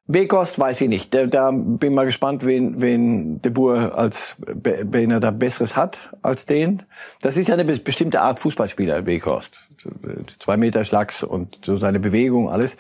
Weghorst 0.08 0.58
weiß 0.58 0.80
ich 0.80 0.88
nicht. 0.88 1.14
Da, 1.14 1.26
da 1.26 1.52
bin 1.52 1.94
mal 1.94 2.06
gespannt, 2.06 2.46
wen, 2.46 2.80
wen 2.80 3.42
de 3.42 3.52
Boer 3.52 3.98
als, 3.98 4.38
wen 4.40 5.12
er 5.12 5.20
da 5.20 5.32
Besseres 5.32 5.76
hat 5.76 6.00
als 6.22 6.46
den. 6.46 6.84
Das 7.22 7.36
ist 7.36 7.48
ja 7.48 7.56
eine 7.56 7.66
bestimmte 7.66 8.22
Art 8.22 8.40
Fußballspieler, 8.40 9.06
Weghorst. 9.06 9.52
Zwei 10.40 10.56
Meter 10.56 10.86
Schlags 10.86 11.24
und 11.24 11.58
so 11.66 11.76
seine 11.76 12.00
Bewegung, 12.00 12.50
alles 12.50 12.78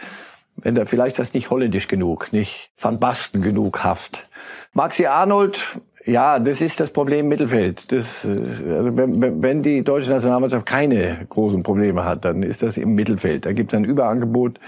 wenn 0.55 0.75
da 0.75 0.85
vielleicht 0.85 1.19
das 1.19 1.33
nicht 1.33 1.49
holländisch 1.49 1.87
genug, 1.87 2.33
nicht 2.33 2.71
Van 2.77 2.99
Basten 2.99 3.41
genug 3.41 3.83
Haft. 3.83 4.27
Maxi 4.73 5.05
Arnold, 5.05 5.59
ja, 6.05 6.39
das 6.39 6.61
ist 6.61 6.79
das 6.79 6.91
Problem 6.91 7.21
im 7.21 7.29
Mittelfeld. 7.29 7.91
Das, 7.91 8.25
äh, 8.25 8.27
wenn, 8.27 9.43
wenn 9.43 9.63
die 9.63 9.83
deutsche 9.83 10.11
Nationalmannschaft 10.11 10.65
keine 10.65 11.25
großen 11.29 11.63
Probleme 11.63 12.05
hat, 12.05 12.25
dann 12.25 12.43
ist 12.43 12.61
das 12.61 12.77
im 12.77 12.95
Mittelfeld. 12.95 13.45
Da 13.45 13.53
gibt 13.53 13.73
es 13.73 13.77
ein 13.77 13.85
Überangebot 13.85 14.59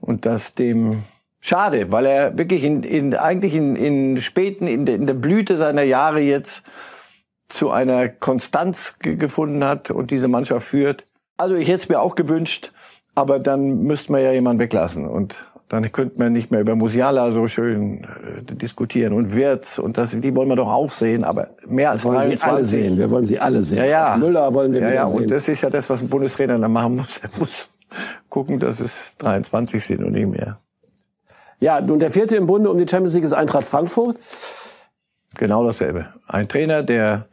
und 0.00 0.26
das 0.26 0.54
dem 0.54 1.02
schade, 1.40 1.90
weil 1.90 2.06
er 2.06 2.38
wirklich 2.38 2.64
in, 2.64 2.82
in 2.82 3.14
eigentlich 3.14 3.54
in, 3.54 3.76
in 3.76 4.22
späten 4.22 4.66
in 4.66 4.86
der, 4.86 4.94
in 4.94 5.06
der 5.06 5.14
Blüte 5.14 5.56
seiner 5.56 5.82
Jahre 5.82 6.20
jetzt 6.20 6.62
zu 7.48 7.70
einer 7.70 8.08
Konstanz 8.08 8.96
gefunden 9.00 9.64
hat 9.64 9.90
und 9.90 10.10
diese 10.10 10.28
Mannschaft 10.28 10.66
führt. 10.66 11.04
Also 11.36 11.56
ich 11.56 11.68
hätte 11.68 11.78
es 11.78 11.88
mir 11.88 12.00
auch 12.00 12.14
gewünscht, 12.14 12.72
aber 13.14 13.38
dann 13.38 13.82
müsste 13.82 14.12
man 14.12 14.22
ja 14.22 14.32
jemanden 14.32 14.60
weglassen 14.60 15.06
und 15.06 15.36
dann 15.70 15.90
könnte 15.92 16.18
man 16.18 16.32
nicht 16.32 16.50
mehr 16.50 16.60
über 16.60 16.74
Musiala 16.74 17.30
so 17.30 17.46
schön 17.46 18.02
äh, 18.04 18.42
diskutieren 18.42 19.12
und 19.12 19.34
Wirtz 19.34 19.78
und 19.78 19.98
das, 19.98 20.10
die 20.10 20.34
wollen 20.34 20.48
wir 20.48 20.56
doch 20.56 20.70
auch 20.70 20.90
sehen, 20.90 21.22
aber 21.22 21.50
mehr 21.66 21.92
als 21.92 22.02
wir 22.02 22.10
wollen 22.10 22.28
23. 22.28 22.40
Sie 22.40 22.48
alle 22.48 22.64
sehen. 22.64 22.98
Wir 22.98 23.10
wollen 23.10 23.24
sie 23.24 23.38
alle 23.38 23.62
sehen. 23.62 23.78
Ja, 23.78 23.84
ja. 23.84 24.16
Müller 24.16 24.52
wollen 24.52 24.72
wir 24.72 24.80
ja, 24.80 24.90
ja. 24.90 25.08
sehen. 25.08 25.22
Und 25.22 25.30
das 25.30 25.48
ist 25.48 25.60
ja 25.60 25.70
das, 25.70 25.88
was 25.88 26.02
ein 26.02 26.08
Bundestrainer 26.08 26.58
dann 26.58 26.72
machen 26.72 26.96
muss. 26.96 27.20
Er 27.22 27.30
muss 27.38 27.68
gucken, 28.28 28.58
dass 28.58 28.80
es 28.80 29.14
23 29.18 29.84
sind 29.84 30.02
und 30.02 30.12
nicht 30.12 30.28
mehr. 30.28 30.58
Ja, 31.60 31.80
nun 31.80 32.00
der 32.00 32.10
vierte 32.10 32.34
im 32.34 32.46
Bunde 32.46 32.68
um 32.70 32.78
die 32.78 32.88
Champions 32.88 33.14
League 33.14 33.24
ist 33.24 33.32
Eintracht 33.32 33.66
Frankfurt. 33.66 34.16
Genau 35.36 35.64
dasselbe. 35.64 36.08
Ein 36.26 36.48
Trainer, 36.48 36.82
der 36.82 37.26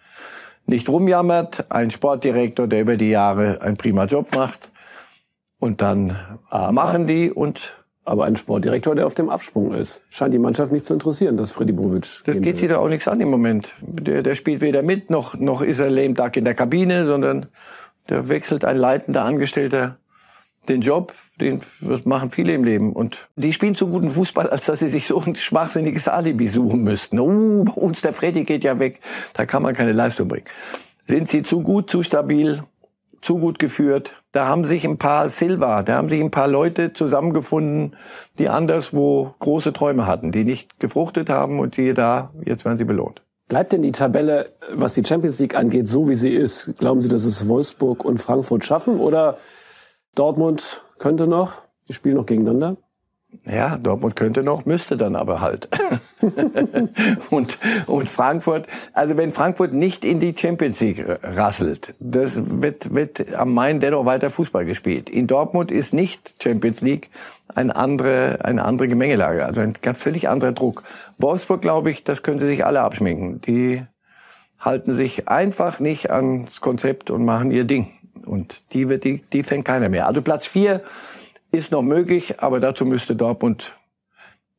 nicht 0.67 0.89
rumjammert, 0.89 1.71
ein 1.71 1.89
Sportdirektor, 1.89 2.67
der 2.67 2.81
über 2.81 2.97
die 2.97 3.09
Jahre 3.09 3.61
einen 3.61 3.77
prima 3.77 4.05
Job 4.05 4.35
macht 4.35 4.69
und 5.59 5.81
dann 5.81 6.39
aber, 6.49 6.71
machen 6.71 7.07
die 7.07 7.31
und 7.31 7.73
aber 8.05 8.23
ein 8.23 8.37
Sportdirektor, 8.37 8.95
der 8.95 9.05
auf 9.05 9.15
dem 9.15 9.29
Absprung 9.29 9.73
ist, 9.73 10.01
scheint 10.09 10.33
die 10.33 10.39
Mannschaft 10.39 10.71
nicht 10.71 10.85
zu 10.85 10.93
interessieren, 10.93 11.35
dass 11.35 11.51
Freddy 11.51 11.73
Bobic. 11.73 12.21
Das 12.25 12.39
geht 12.39 12.57
sie 12.57 12.69
doch 12.69 12.77
auch 12.77 12.87
nichts 12.87 13.07
an 13.09 13.19
im 13.19 13.29
Moment. 13.29 13.67
Der, 13.81 14.23
der 14.23 14.35
spielt 14.35 14.61
weder 14.61 14.81
mit, 14.81 15.09
noch, 15.09 15.35
noch 15.35 15.61
ist 15.61 15.79
er 15.79 15.89
lame 15.89 16.13
duck 16.13 16.37
in 16.37 16.45
der 16.45 16.53
Kabine, 16.53 17.05
sondern 17.05 17.47
der 18.07 18.29
wechselt 18.29 18.63
ein 18.63 18.77
leitender 18.77 19.25
Angestellter 19.25 19.97
den 20.69 20.81
Job. 20.81 21.13
Den, 21.39 21.61
das 21.81 22.05
machen 22.05 22.31
viele 22.31 22.53
im 22.53 22.63
Leben. 22.63 22.93
Und 22.93 23.17
die 23.35 23.51
spielen 23.51 23.75
zu 23.75 23.87
guten 23.87 24.09
Fußball, 24.09 24.49
als 24.49 24.65
dass 24.65 24.79
sie 24.79 24.87
sich 24.87 25.05
so 25.05 25.21
ein 25.21 25.35
schwachsinniges 25.35 26.07
Alibi 26.07 26.47
suchen 26.47 26.83
müssten. 26.83 27.19
Uh, 27.19 27.65
bei 27.65 27.73
uns 27.73 28.01
der 28.01 28.13
Freddy 28.13 28.45
geht 28.45 28.63
ja 28.63 28.79
weg. 28.79 29.01
Da 29.33 29.45
kann 29.45 29.63
man 29.63 29.75
keine 29.75 29.91
Leistung 29.91 30.29
bringen. 30.29 30.45
Sind 31.07 31.29
sie 31.29 31.43
zu 31.43 31.61
gut, 31.61 31.89
zu 31.89 32.03
stabil? 32.03 32.63
Zu 33.27 33.39
gut 33.39 33.59
geführt. 33.59 34.13
Da 34.31 34.47
haben 34.47 34.63
sich 34.63 34.85
ein 34.85 34.97
paar 34.97 35.27
Silva, 35.27 35.83
da 35.83 35.97
haben 35.97 36.07
sich 36.07 36.21
ein 36.21 36.31
paar 36.31 36.47
Leute 36.47 36.93
zusammengefunden, 36.93 37.97
die 38.39 38.47
anderswo 38.47 39.35
große 39.39 39.73
Träume 39.73 40.07
hatten, 40.07 40.31
die 40.31 40.45
nicht 40.45 40.79
gefruchtet 40.79 41.29
haben 41.29 41.59
und 41.59 41.75
die 41.75 41.93
da, 41.93 42.31
jetzt 42.45 42.63
werden 42.63 42.77
sie 42.77 42.85
belohnt. 42.85 43.21
Bleibt 43.49 43.73
denn 43.73 43.81
die 43.81 43.91
Tabelle, 43.91 44.53
was 44.73 44.93
die 44.93 45.03
Champions 45.03 45.39
League 45.39 45.55
angeht, 45.55 45.89
so 45.89 46.07
wie 46.07 46.15
sie 46.15 46.31
ist? 46.31 46.73
Glauben 46.77 47.01
Sie, 47.01 47.09
dass 47.09 47.25
es 47.25 47.47
Wolfsburg 47.49 48.05
und 48.05 48.19
Frankfurt 48.19 48.63
schaffen 48.63 48.99
oder 48.99 49.37
Dortmund 50.15 50.85
könnte 50.97 51.27
noch? 51.27 51.63
Die 51.89 51.93
spielen 51.93 52.15
noch 52.15 52.25
gegeneinander? 52.25 52.77
Ja, 53.45 53.77
Dortmund 53.77 54.15
könnte 54.15 54.41
noch, 54.41 54.65
müsste 54.65 54.97
dann 54.97 55.15
aber 55.15 55.41
halt. 55.41 55.67
und, 57.29 57.57
und 57.85 58.09
Frankfurt, 58.09 58.67
also 58.93 59.17
wenn 59.17 59.31
Frankfurt 59.31 59.73
nicht 59.73 60.05
in 60.05 60.19
die 60.19 60.35
Champions 60.37 60.79
League 60.79 61.05
rasselt, 61.23 61.93
das 61.99 62.33
wird, 62.35 62.93
wird 62.93 63.33
am 63.35 63.53
Main 63.53 63.79
dennoch 63.79 64.05
weiter 64.05 64.29
Fußball 64.29 64.65
gespielt. 64.65 65.09
In 65.09 65.27
Dortmund 65.27 65.71
ist 65.71 65.93
nicht 65.93 66.35
Champions 66.41 66.81
League 66.81 67.09
eine 67.53 67.75
andere, 67.75 68.39
eine 68.43 68.63
andere 68.63 68.87
Gemengelage, 68.87 69.45
also 69.45 69.61
ein 69.61 69.75
ganz 69.81 70.01
völlig 70.01 70.29
anderer 70.29 70.53
Druck. 70.53 70.83
Wolfsburg, 71.17 71.61
glaube 71.61 71.91
ich, 71.91 72.03
das 72.03 72.23
können 72.23 72.39
sie 72.39 72.47
sich 72.47 72.65
alle 72.65 72.81
abschminken. 72.81 73.41
Die 73.41 73.83
halten 74.59 74.93
sich 74.93 75.27
einfach 75.27 75.79
nicht 75.79 76.11
ans 76.11 76.61
Konzept 76.61 77.11
und 77.11 77.23
machen 77.25 77.51
ihr 77.51 77.63
Ding. 77.63 77.91
Und 78.25 78.61
die 78.73 78.89
wird, 78.89 79.03
die, 79.03 79.21
die 79.31 79.43
fängt 79.43 79.65
keiner 79.65 79.89
mehr. 79.89 80.07
Also 80.07 80.21
Platz 80.21 80.45
vier 80.47 80.81
ist 81.51 81.71
noch 81.71 81.81
möglich, 81.81 82.39
aber 82.39 82.59
dazu 82.59 82.85
müsste 82.85 83.15
Dortmund 83.15 83.75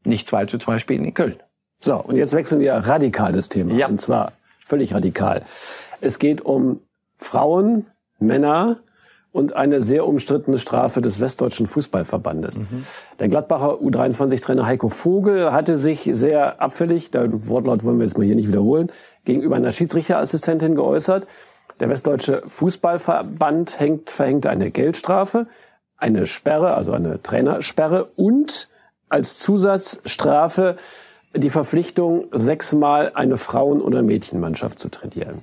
nicht 0.05 0.29
2 0.29 0.47
zu 0.47 0.59
2 0.59 0.79
spielen 0.79 1.05
in 1.05 1.15
Köln. 1.15 1.37
So, 1.81 1.97
und 1.97 2.17
jetzt 2.17 2.35
wechseln 2.35 2.61
wir 2.61 2.75
radikal 2.75 3.33
das 3.33 3.49
Thema. 3.49 3.75
Ja. 3.75 3.87
Und 3.89 4.01
zwar 4.01 4.33
völlig 4.65 4.95
radikal. 4.95 5.43
Es 6.01 6.19
geht 6.19 6.41
um 6.41 6.81
Frauen, 7.17 7.87
Männer 8.19 8.79
und 9.31 9.55
eine 9.55 9.81
sehr 9.81 10.07
umstrittene 10.07 10.59
Strafe 10.59 11.01
des 11.01 11.21
Westdeutschen 11.21 11.67
Fußballverbandes. 11.67 12.61
Der 13.21 13.29
Gladbacher 13.29 13.75
U23-Trainer 13.75 14.67
Heiko 14.67 14.89
Vogel 14.89 15.53
hatte 15.53 15.77
sich 15.77 16.09
sehr 16.13 16.61
abfällig, 16.61 17.11
der 17.11 17.29
Wortlaut 17.49 17.85
wollen 17.85 17.99
wir 17.99 18.05
jetzt 18.05 18.17
mal 18.17 18.25
hier 18.25 18.35
nicht 18.35 18.49
wiederholen, 18.49 18.91
gegenüber 19.25 19.57
einer 19.57 19.71
Schiedsrichterassistentin 19.71 20.75
geäußert. 20.75 21.27
Der 21.79 21.89
Westdeutsche 21.89 22.43
Fußballverband 22.47 23.79
hängt, 23.79 24.11
verhängte 24.11 24.51
eine 24.51 24.71
Geldstrafe, 24.71 25.47
eine 25.99 26.27
Sperre, 26.27 26.75
also 26.75 26.93
eine 26.93 27.23
Trainersperre 27.23 28.09
und 28.17 28.69
als 29.09 29.39
Zusatzstrafe 29.39 30.77
die 31.35 31.51
Verpflichtung, 31.51 32.27
sechsmal 32.33 33.13
eine 33.15 33.37
Frauen- 33.37 33.83
oder 33.83 34.03
Mädchenmannschaft 34.03 34.79
zu 34.79 34.89
trainieren. 34.89 35.43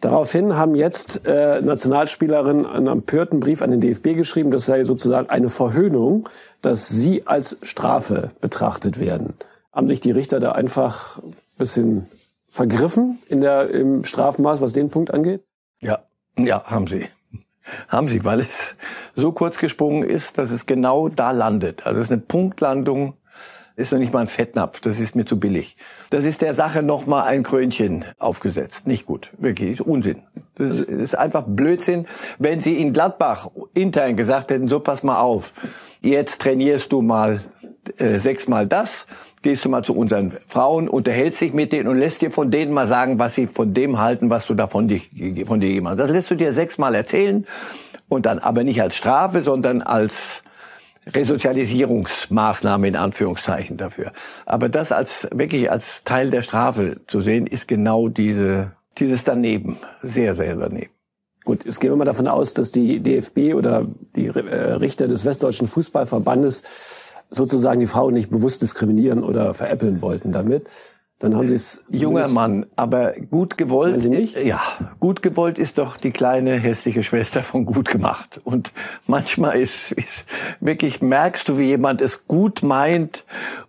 Daraufhin 0.00 0.56
haben 0.56 0.74
jetzt 0.74 1.26
äh, 1.26 1.60
Nationalspielerinnen 1.62 2.66
einen 2.66 2.86
empörten 2.86 3.40
Brief 3.40 3.62
an 3.62 3.70
den 3.70 3.80
DFB 3.80 4.14
geschrieben, 4.14 4.50
das 4.50 4.66
sei 4.66 4.84
sozusagen 4.84 5.30
eine 5.30 5.50
Verhöhnung, 5.50 6.28
dass 6.62 6.88
sie 6.88 7.26
als 7.26 7.56
Strafe 7.62 8.30
betrachtet 8.40 9.00
werden. 9.00 9.34
Haben 9.72 9.88
sich 9.88 10.00
die 10.00 10.10
Richter 10.10 10.38
da 10.38 10.52
einfach 10.52 11.18
ein 11.18 11.34
bisschen 11.58 12.06
vergriffen 12.50 13.18
in 13.28 13.40
der, 13.40 13.70
im 13.70 14.04
Strafmaß, 14.04 14.60
was 14.60 14.74
den 14.74 14.90
Punkt 14.90 15.12
angeht? 15.12 15.42
Ja, 15.80 16.00
ja, 16.38 16.62
haben 16.64 16.86
sie. 16.86 17.08
Haben 17.88 18.08
sie, 18.08 18.24
weil 18.24 18.40
es 18.40 18.76
so 19.14 19.32
kurz 19.32 19.58
gesprungen 19.58 20.02
ist, 20.02 20.38
dass 20.38 20.50
es 20.50 20.66
genau 20.66 21.08
da 21.08 21.30
landet. 21.30 21.86
Also 21.86 22.00
es 22.00 22.06
ist 22.06 22.12
eine 22.12 22.20
Punktlandung, 22.20 23.14
ist 23.76 23.92
noch 23.92 23.98
nicht 23.98 24.12
mal 24.12 24.20
ein 24.20 24.28
Fettnapf, 24.28 24.80
das 24.80 24.98
ist 24.98 25.14
mir 25.14 25.26
zu 25.26 25.38
billig. 25.38 25.76
Das 26.10 26.24
ist 26.24 26.40
der 26.40 26.54
Sache 26.54 26.82
noch 26.82 27.06
mal 27.06 27.24
ein 27.24 27.42
Krönchen 27.42 28.04
aufgesetzt. 28.18 28.86
Nicht 28.86 29.06
gut, 29.06 29.30
wirklich, 29.38 29.80
Unsinn. 29.80 30.22
Das 30.54 30.80
ist 30.80 31.14
einfach 31.16 31.44
Blödsinn. 31.46 32.06
Wenn 32.38 32.60
sie 32.60 32.80
in 32.80 32.94
Gladbach 32.94 33.50
intern 33.74 34.16
gesagt 34.16 34.50
hätten, 34.50 34.68
so 34.68 34.80
pass 34.80 35.02
mal 35.02 35.20
auf, 35.20 35.52
jetzt 36.00 36.40
trainierst 36.40 36.90
du 36.90 37.02
mal 37.02 37.42
äh, 37.98 38.18
sechsmal 38.18 38.66
das, 38.66 39.06
gehst 39.46 39.64
du 39.64 39.68
mal 39.68 39.84
zu 39.84 39.94
unseren 39.94 40.32
Frauen, 40.48 40.88
unterhältst 40.88 41.40
dich 41.40 41.52
mit 41.52 41.70
denen 41.72 41.88
und 41.88 41.98
lässt 41.98 42.20
dir 42.20 42.32
von 42.32 42.50
denen 42.50 42.72
mal 42.72 42.88
sagen, 42.88 43.20
was 43.20 43.36
sie 43.36 43.46
von 43.46 43.72
dem 43.74 44.00
halten, 44.00 44.28
was 44.28 44.44
du 44.44 44.54
da 44.54 44.66
von, 44.66 44.88
dich, 44.88 45.08
von 45.46 45.60
dir 45.60 45.72
gemacht 45.72 45.92
hast. 45.92 46.06
Das 46.06 46.10
lässt 46.10 46.30
du 46.32 46.34
dir 46.34 46.52
sechsmal 46.52 46.96
erzählen 46.96 47.46
und 48.08 48.26
dann 48.26 48.40
aber 48.40 48.64
nicht 48.64 48.82
als 48.82 48.96
Strafe, 48.96 49.42
sondern 49.42 49.82
als 49.82 50.42
Resozialisierungsmaßnahme 51.06 52.88
in 52.88 52.96
Anführungszeichen 52.96 53.76
dafür. 53.76 54.10
Aber 54.46 54.68
das 54.68 54.90
als 54.90 55.28
wirklich 55.32 55.70
als 55.70 56.02
Teil 56.02 56.30
der 56.30 56.42
Strafe 56.42 56.96
zu 57.06 57.20
sehen, 57.20 57.46
ist 57.46 57.68
genau 57.68 58.08
diese, 58.08 58.72
dieses 58.98 59.22
daneben. 59.22 59.76
Sehr, 60.02 60.34
sehr 60.34 60.56
daneben. 60.56 60.90
Gut, 61.44 61.64
jetzt 61.64 61.78
gehen 61.78 61.92
wir 61.92 61.96
mal 61.96 62.04
davon 62.04 62.26
aus, 62.26 62.52
dass 62.52 62.72
die 62.72 62.98
DFB 62.98 63.54
oder 63.54 63.86
die 64.16 64.26
äh, 64.26 64.72
Richter 64.72 65.06
des 65.06 65.24
Westdeutschen 65.24 65.68
Fußballverbandes 65.68 66.64
sozusagen 67.30 67.80
die 67.80 67.86
Frauen 67.86 68.14
nicht 68.14 68.30
bewusst 68.30 68.62
diskriminieren 68.62 69.22
oder 69.22 69.54
veräppeln 69.54 70.02
wollten 70.02 70.32
damit. 70.32 70.68
Dann 71.18 71.34
haben 71.34 71.48
sie 71.48 71.54
es. 71.54 71.82
Junger 71.90 72.28
Mann, 72.28 72.66
aber 72.76 73.12
gut 73.12 73.56
gewollt. 73.56 74.02
Sie 74.02 74.10
nicht? 74.10 74.36
Ja, 74.36 74.60
gut 75.00 75.22
gewollt 75.22 75.58
ist 75.58 75.78
doch 75.78 75.96
die 75.96 76.10
kleine 76.10 76.52
hässliche 76.56 77.02
Schwester 77.02 77.42
von 77.42 77.64
gut 77.64 77.88
gemacht. 77.88 78.38
Und 78.44 78.72
manchmal 79.06 79.58
ist, 79.58 79.92
ist 79.92 80.26
wirklich 80.60 81.00
merkst 81.00 81.48
du, 81.48 81.56
wie 81.56 81.64
jemand 81.64 82.02
es 82.02 82.26
gut 82.26 82.62
meint 82.62 83.24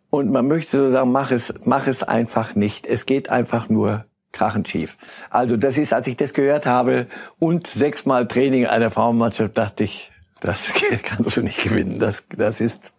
und 0.10 0.30
man 0.30 0.48
möchte 0.48 0.78
so 0.78 0.92
sagen, 0.92 1.12
mach 1.14 1.32
es, 1.32 1.54
mach 1.64 1.88
es 1.88 2.04
einfach 2.04 2.54
nicht. 2.56 2.86
Es 2.86 3.06
geht 3.06 3.30
einfach 3.30 3.70
nur 3.70 4.06
krachend 4.34 4.68
schief. 4.68 4.98
Also 5.30 5.56
das 5.56 5.78
ist, 5.78 5.94
als 5.94 6.08
ich 6.08 6.18
das 6.18 6.34
gehört 6.34 6.66
habe 6.66 7.08
und 7.40 7.68
sechsmal 7.68 8.28
Training 8.28 8.68
einer 8.68 8.92
Frauenmannschaft, 8.92 9.58
dachte 9.58 9.86
ich, 9.86 10.12
das 10.42 10.74
kannst 11.04 11.38
du 11.38 11.42
nicht 11.42 11.64
gewinnen. 11.64 11.98
Das, 11.98 12.26
das 12.36 12.60
ist 12.60 12.92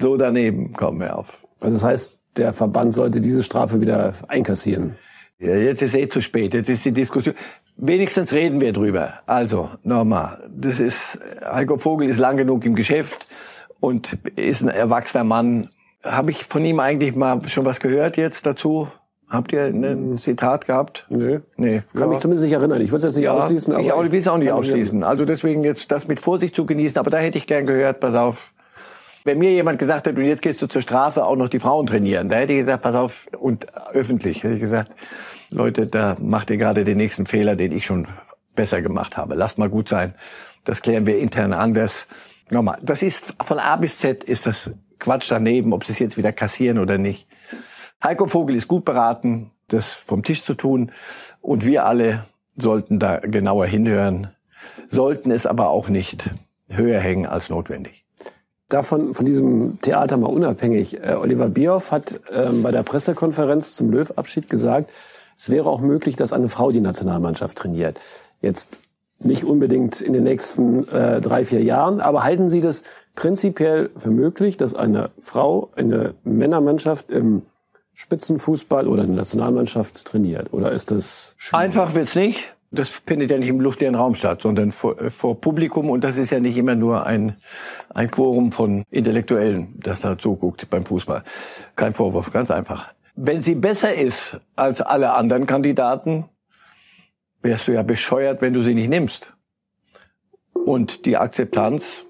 so 0.00 0.16
daneben. 0.16 0.72
Komm 0.72 0.98
mir 0.98 1.16
auf. 1.16 1.38
Also 1.60 1.74
das 1.74 1.84
heißt, 1.84 2.20
der 2.36 2.52
Verband 2.52 2.94
sollte 2.94 3.20
diese 3.20 3.42
Strafe 3.42 3.80
wieder 3.80 4.14
einkassieren. 4.28 4.96
Ja, 5.38 5.54
jetzt 5.54 5.82
ist 5.82 5.94
eh 5.94 6.08
zu 6.08 6.20
spät. 6.20 6.54
Jetzt 6.54 6.68
ist 6.68 6.84
die 6.84 6.92
Diskussion. 6.92 7.34
Wenigstens 7.76 8.32
reden 8.32 8.60
wir 8.60 8.72
drüber. 8.74 9.14
Also, 9.26 9.70
nochmal. 9.84 10.48
Das 10.54 10.80
ist, 10.80 11.18
Heiko 11.42 11.78
Vogel 11.78 12.10
ist 12.10 12.18
lang 12.18 12.36
genug 12.36 12.64
im 12.66 12.74
Geschäft 12.74 13.26
und 13.80 14.18
ist 14.36 14.60
ein 14.62 14.68
erwachsener 14.68 15.24
Mann. 15.24 15.70
Habe 16.02 16.30
ich 16.30 16.44
von 16.44 16.64
ihm 16.64 16.78
eigentlich 16.78 17.16
mal 17.16 17.40
schon 17.48 17.64
was 17.64 17.80
gehört 17.80 18.18
jetzt 18.18 18.44
dazu? 18.44 18.88
Habt 19.30 19.52
ihr 19.52 19.64
ein 19.66 20.18
Zitat 20.18 20.66
gehabt? 20.66 21.06
Nö. 21.08 21.40
Nee. 21.56 21.82
Kann 21.94 22.10
mich 22.10 22.18
zumindest 22.18 22.44
nicht 22.44 22.54
erinnern. 22.54 22.80
Ich 22.80 22.90
würde 22.90 23.06
es 23.06 23.12
jetzt 23.14 23.16
nicht 23.16 23.24
Ja, 23.26 23.32
ausschließen. 23.34 23.78
ich 23.78 23.92
auch, 23.92 24.02
will 24.02 24.20
es 24.20 24.28
auch 24.28 24.38
nicht 24.38 24.50
ausschließen. 24.50 25.04
Also 25.04 25.24
deswegen 25.24 25.62
jetzt 25.62 25.90
das 25.92 26.08
mit 26.08 26.20
Vorsicht 26.20 26.54
zu 26.56 26.66
genießen. 26.66 26.98
Aber 26.98 27.10
da 27.10 27.18
hätte 27.18 27.38
ich 27.38 27.46
gern 27.46 27.64
gehört, 27.64 28.00
pass 28.00 28.14
auf. 28.14 28.52
Wenn 29.24 29.38
mir 29.38 29.52
jemand 29.52 29.78
gesagt 29.78 30.06
hat, 30.06 30.16
und 30.16 30.24
jetzt 30.24 30.42
gehst 30.42 30.62
du 30.62 30.66
zur 30.66 30.82
Strafe 30.82 31.24
auch 31.24 31.36
noch 31.36 31.48
die 31.48 31.60
Frauen 31.60 31.86
trainieren, 31.86 32.28
da 32.28 32.36
hätte 32.36 32.54
ich 32.54 32.60
gesagt, 32.60 32.82
pass 32.82 32.94
auf, 32.94 33.28
und 33.38 33.66
öffentlich 33.92 34.42
hätte 34.42 34.54
ich 34.54 34.60
gesagt, 34.60 34.92
Leute, 35.50 35.86
da 35.86 36.16
macht 36.20 36.50
ihr 36.50 36.56
gerade 36.56 36.84
den 36.84 36.96
nächsten 36.96 37.26
Fehler, 37.26 37.56
den 37.56 37.72
ich 37.72 37.84
schon 37.84 38.06
besser 38.54 38.82
gemacht 38.82 39.16
habe. 39.16 39.34
Lasst 39.34 39.58
mal 39.58 39.68
gut 39.68 39.88
sein. 39.88 40.14
Das 40.64 40.80
klären 40.82 41.06
wir 41.06 41.18
intern 41.18 41.52
anders. 41.52 42.06
Nochmal, 42.50 42.78
das 42.82 43.02
ist 43.02 43.34
von 43.42 43.58
A 43.58 43.76
bis 43.76 43.98
Z 43.98 44.24
ist 44.24 44.46
das 44.46 44.70
Quatsch 44.98 45.30
daneben, 45.30 45.72
ob 45.72 45.84
sie 45.84 45.92
es 45.92 45.98
jetzt 45.98 46.16
wieder 46.16 46.32
kassieren 46.32 46.78
oder 46.78 46.98
nicht. 46.98 47.26
Heiko 48.02 48.26
Vogel 48.26 48.56
ist 48.56 48.68
gut 48.68 48.84
beraten, 48.84 49.50
das 49.68 49.94
vom 49.94 50.22
Tisch 50.22 50.44
zu 50.44 50.54
tun. 50.54 50.92
Und 51.40 51.64
wir 51.66 51.84
alle 51.84 52.24
sollten 52.56 52.98
da 52.98 53.18
genauer 53.18 53.66
hinhören, 53.66 54.30
sollten 54.88 55.30
es 55.30 55.46
aber 55.46 55.70
auch 55.70 55.88
nicht 55.88 56.30
höher 56.68 57.00
hängen 57.00 57.26
als 57.26 57.48
notwendig. 57.48 57.99
Davon, 58.70 59.14
von 59.14 59.26
diesem 59.26 59.80
Theater 59.82 60.16
mal 60.16 60.28
unabhängig. 60.28 61.02
Äh, 61.02 61.16
Oliver 61.20 61.48
Bierhoff 61.48 61.90
hat 61.90 62.20
ähm, 62.32 62.62
bei 62.62 62.70
der 62.70 62.84
Pressekonferenz 62.84 63.74
zum 63.74 63.90
Löw-Abschied 63.90 64.48
gesagt, 64.48 64.90
es 65.36 65.50
wäre 65.50 65.68
auch 65.68 65.80
möglich, 65.80 66.16
dass 66.16 66.32
eine 66.32 66.48
Frau 66.48 66.70
die 66.70 66.80
Nationalmannschaft 66.80 67.58
trainiert. 67.58 68.00
Jetzt 68.40 68.78
nicht 69.18 69.44
unbedingt 69.44 70.00
in 70.00 70.12
den 70.12 70.22
nächsten 70.22 70.88
äh, 70.88 71.20
drei, 71.20 71.44
vier 71.44 71.62
Jahren, 71.62 72.00
aber 72.00 72.22
halten 72.22 72.48
Sie 72.48 72.60
das 72.60 72.84
prinzipiell 73.14 73.90
für 73.96 74.10
möglich, 74.10 74.56
dass 74.56 74.74
eine 74.74 75.10
Frau 75.20 75.70
eine 75.76 76.14
Männermannschaft 76.24 77.10
im 77.10 77.42
Spitzenfußball 77.94 78.86
oder 78.86 79.02
eine 79.02 79.12
Nationalmannschaft 79.12 80.04
trainiert? 80.04 80.52
Oder 80.52 80.72
ist 80.72 80.90
das 80.90 81.34
schwierig? 81.36 81.64
Einfach 81.64 81.94
wird's 81.94 82.14
nicht. 82.14 82.54
Das 82.72 82.88
findet 82.88 83.30
ja 83.30 83.38
nicht 83.38 83.48
im 83.48 83.60
luftleeren 83.60 83.96
Raum 83.96 84.14
statt, 84.14 84.42
sondern 84.42 84.70
vor, 84.70 85.00
äh, 85.00 85.10
vor 85.10 85.40
Publikum. 85.40 85.90
Und 85.90 86.04
das 86.04 86.16
ist 86.16 86.30
ja 86.30 86.38
nicht 86.38 86.56
immer 86.56 86.76
nur 86.76 87.04
ein, 87.04 87.36
ein 87.92 88.10
Quorum 88.10 88.52
von 88.52 88.84
Intellektuellen, 88.90 89.74
das 89.80 90.00
da 90.00 90.16
zuguckt 90.16 90.70
beim 90.70 90.84
Fußball. 90.84 91.24
Kein 91.74 91.92
Vorwurf, 91.92 92.32
ganz 92.32 92.50
einfach. 92.50 92.92
Wenn 93.16 93.42
sie 93.42 93.56
besser 93.56 93.92
ist 93.92 94.38
als 94.54 94.80
alle 94.80 95.14
anderen 95.14 95.46
Kandidaten, 95.46 96.26
wärst 97.42 97.68
du 97.68 97.72
ja 97.72 97.82
bescheuert, 97.82 98.40
wenn 98.40 98.52
du 98.52 98.62
sie 98.62 98.74
nicht 98.74 98.88
nimmst. 98.88 99.32
Und 100.64 101.06
die 101.06 101.16
Akzeptanz, 101.16 102.04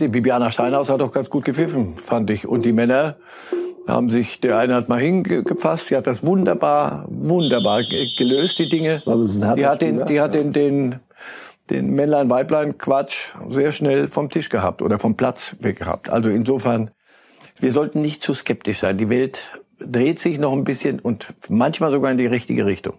die 0.00 0.08
Bibiana 0.08 0.50
Steinhaus 0.50 0.90
hat 0.90 1.00
doch 1.00 1.12
ganz 1.12 1.30
gut 1.30 1.44
gepfiffen, 1.44 1.96
fand 1.98 2.30
ich. 2.30 2.46
Und 2.46 2.64
die 2.64 2.72
Männer 2.72 3.16
haben 3.86 4.10
sich, 4.10 4.40
der 4.40 4.58
eine 4.58 4.74
hat 4.74 4.88
mal 4.88 5.00
hingefasst, 5.00 5.90
die 5.90 5.96
hat 5.96 6.06
das 6.06 6.24
wunderbar, 6.24 7.04
wunderbar 7.08 7.82
ge- 7.82 8.08
gelöst, 8.18 8.58
die 8.58 8.68
Dinge. 8.68 9.00
Die 9.56 9.66
hat 9.66 9.80
den, 9.80 10.06
die 10.06 10.20
hat 10.20 10.34
den, 10.34 10.52
den, 10.52 10.96
den 11.70 11.90
Männlein-Weiblein-Quatsch 11.94 13.34
sehr 13.50 13.72
schnell 13.72 14.08
vom 14.08 14.28
Tisch 14.30 14.48
gehabt 14.48 14.82
oder 14.82 14.98
vom 14.98 15.16
Platz 15.16 15.56
weg 15.60 15.78
gehabt. 15.78 16.08
Also 16.10 16.28
insofern, 16.30 16.90
wir 17.60 17.72
sollten 17.72 18.00
nicht 18.00 18.22
zu 18.22 18.34
skeptisch 18.34 18.80
sein. 18.80 18.98
Die 18.98 19.08
Welt 19.08 19.40
dreht 19.78 20.18
sich 20.18 20.38
noch 20.38 20.52
ein 20.52 20.64
bisschen 20.64 20.98
und 21.00 21.32
manchmal 21.48 21.90
sogar 21.92 22.10
in 22.10 22.18
die 22.18 22.26
richtige 22.26 22.66
Richtung. 22.66 22.94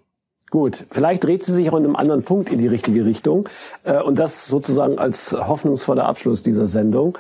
Gut, 0.49 0.85
vielleicht 0.89 1.25
dreht 1.25 1.43
sie 1.43 1.51
sich 1.51 1.69
auch 1.69 1.77
in 1.77 1.83
einem 1.83 1.97
anderen 1.97 2.23
Punkt 2.23 2.49
in 2.49 2.59
die 2.59 2.67
richtige 2.67 3.05
Richtung. 3.05 3.49
Äh, 3.83 4.01
Und 4.01 4.17
das 4.19 4.47
sozusagen 4.47 4.97
als 4.97 5.33
hoffnungsvoller 5.37 6.05
Abschluss 6.05 6.41
dieser 6.41 6.69
Sendung. 6.69 7.17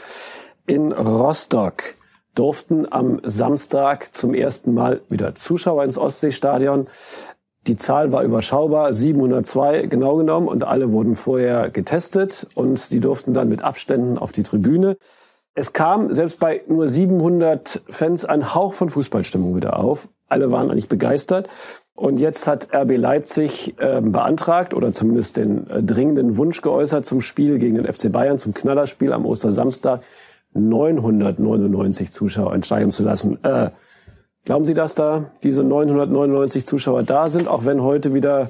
In 0.65 0.93
Rostock 0.93 1.95
durften 2.37 2.91
am 2.91 3.19
Samstag 3.23 4.13
zum 4.13 4.33
ersten 4.33 4.73
Mal 4.73 5.01
wieder 5.09 5.35
Zuschauer 5.35 5.83
ins 5.83 5.97
Ostseestadion. 5.97 6.87
Die 7.65 7.75
Zahl 7.75 8.11
war 8.11 8.23
überschaubar, 8.23 8.93
702 8.93 9.87
genau 9.87 10.15
genommen, 10.15 10.47
und 10.47 10.63
alle 10.63 10.91
wurden 10.91 11.15
vorher 11.15 11.69
getestet 11.69 12.47
und 12.55 12.79
sie 12.79 12.99
durften 12.99 13.33
dann 13.33 13.49
mit 13.49 13.61
Abständen 13.61 14.17
auf 14.17 14.31
die 14.31 14.43
Tribüne. 14.43 14.97
Es 15.53 15.73
kam 15.73 16.13
selbst 16.13 16.39
bei 16.39 16.61
nur 16.67 16.87
700 16.87 17.81
Fans 17.89 18.23
ein 18.25 18.53
Hauch 18.53 18.73
von 18.73 18.89
Fußballstimmung 18.89 19.55
wieder 19.55 19.79
auf. 19.79 20.07
Alle 20.27 20.51
waren 20.51 20.69
eigentlich 20.69 20.87
begeistert. 20.87 21.49
Und 21.95 22.19
jetzt 22.19 22.45
hat 22.45 22.75
RB 22.75 22.95
Leipzig 22.95 23.73
ähm, 23.79 24.11
beantragt 24.11 24.75
oder 24.75 24.93
zumindest 24.93 25.35
den 25.35 25.67
äh, 25.67 25.81
dringenden 25.81 26.37
Wunsch 26.37 26.61
geäußert 26.61 27.07
zum 27.07 27.21
Spiel 27.21 27.57
gegen 27.57 27.75
den 27.75 27.91
FC 27.91 28.11
Bayern, 28.11 28.37
zum 28.37 28.53
Knallerspiel 28.53 29.11
am 29.11 29.25
Ostersamstag, 29.25 30.01
999 30.53 32.11
Zuschauer 32.11 32.53
entsteigen 32.53 32.91
zu 32.91 33.03
lassen. 33.03 33.43
Äh, 33.43 33.71
glauben 34.45 34.65
Sie, 34.65 34.73
dass 34.73 34.95
da 34.95 35.31
diese 35.43 35.63
999 35.63 36.65
Zuschauer 36.65 37.03
da 37.03 37.29
sind, 37.29 37.47
auch 37.47 37.65
wenn 37.65 37.81
heute 37.81 38.13
wieder 38.13 38.49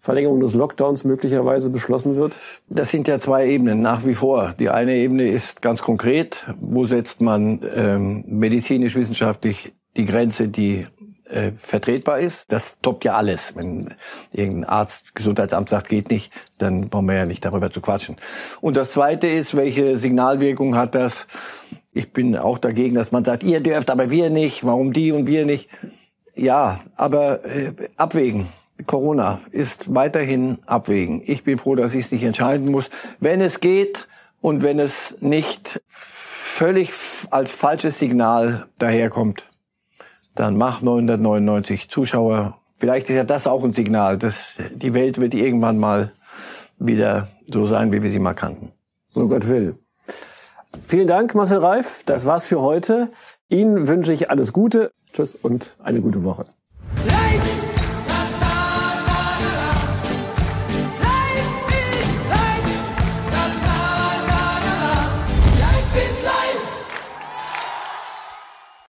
Verlängerung 0.00 0.40
des 0.40 0.54
Lockdowns 0.54 1.04
möglicherweise 1.04 1.70
beschlossen 1.70 2.16
wird? 2.16 2.36
Das 2.68 2.90
sind 2.90 3.08
ja 3.08 3.18
zwei 3.18 3.48
Ebenen 3.48 3.80
nach 3.80 4.04
wie 4.04 4.14
vor. 4.14 4.54
Die 4.58 4.70
eine 4.70 4.94
Ebene 4.94 5.28
ist 5.28 5.60
ganz 5.60 5.82
konkret, 5.82 6.46
wo 6.60 6.86
setzt 6.86 7.20
man 7.20 7.60
ähm, 7.74 8.24
medizinisch-wissenschaftlich 8.26 9.72
die 9.96 10.06
Grenze, 10.06 10.48
die 10.48 10.86
äh, 11.30 11.52
vertretbar 11.56 12.20
ist. 12.20 12.44
Das 12.48 12.78
toppt 12.80 13.04
ja 13.04 13.14
alles. 13.16 13.54
Wenn 13.54 13.94
irgendein 14.32 14.64
Arzt, 14.64 15.14
Gesundheitsamt 15.14 15.68
sagt, 15.68 15.88
geht 15.88 16.10
nicht, 16.10 16.32
dann 16.58 16.88
brauchen 16.88 17.06
wir 17.06 17.14
ja 17.14 17.26
nicht 17.26 17.44
darüber 17.44 17.70
zu 17.70 17.80
quatschen. 17.80 18.16
Und 18.60 18.76
das 18.76 18.92
Zweite 18.92 19.26
ist, 19.26 19.54
welche 19.54 19.98
Signalwirkung 19.98 20.76
hat 20.76 20.94
das? 20.94 21.26
Ich 21.92 22.12
bin 22.12 22.36
auch 22.36 22.58
dagegen, 22.58 22.94
dass 22.94 23.12
man 23.12 23.24
sagt, 23.24 23.42
ihr 23.42 23.60
dürft, 23.60 23.90
aber 23.90 24.10
wir 24.10 24.30
nicht. 24.30 24.64
Warum 24.64 24.92
die 24.92 25.12
und 25.12 25.26
wir 25.26 25.44
nicht? 25.44 25.68
Ja, 26.34 26.80
aber 26.96 27.44
äh, 27.44 27.72
abwägen. 27.96 28.48
Corona 28.86 29.40
ist 29.50 29.92
weiterhin 29.92 30.58
abwägen. 30.66 31.22
Ich 31.24 31.42
bin 31.42 31.58
froh, 31.58 31.74
dass 31.74 31.94
ich 31.94 32.06
es 32.06 32.12
nicht 32.12 32.22
entscheiden 32.22 32.70
muss. 32.70 32.88
Wenn 33.18 33.40
es 33.40 33.60
geht 33.60 34.06
und 34.40 34.62
wenn 34.62 34.78
es 34.78 35.16
nicht 35.20 35.80
völlig 35.88 36.92
als 37.30 37.50
falsches 37.50 37.98
Signal 37.98 38.66
daherkommt, 38.78 39.47
dann 40.38 40.56
mach 40.56 40.82
999 40.82 41.88
Zuschauer. 41.88 42.58
Vielleicht 42.78 43.10
ist 43.10 43.16
ja 43.16 43.24
das 43.24 43.46
auch 43.46 43.64
ein 43.64 43.72
Signal, 43.72 44.18
dass 44.18 44.54
die 44.70 44.94
Welt 44.94 45.18
wird 45.18 45.34
irgendwann 45.34 45.78
mal 45.78 46.12
wieder 46.78 47.28
so 47.46 47.66
sein, 47.66 47.92
wie 47.92 48.02
wir 48.02 48.10
sie 48.10 48.20
mal 48.20 48.34
kannten. 48.34 48.70
So 49.10 49.26
Gott 49.26 49.48
will. 49.48 49.76
Vielen 50.86 51.08
Dank, 51.08 51.34
Marcel 51.34 51.58
Reif. 51.58 52.02
Das 52.06 52.24
war's 52.24 52.46
für 52.46 52.60
heute. 52.60 53.10
Ihnen 53.48 53.88
wünsche 53.88 54.12
ich 54.12 54.30
alles 54.30 54.52
Gute. 54.52 54.92
Tschüss 55.12 55.34
und 55.34 55.76
eine 55.82 56.00
gute 56.00 56.22
Woche. 56.22 56.44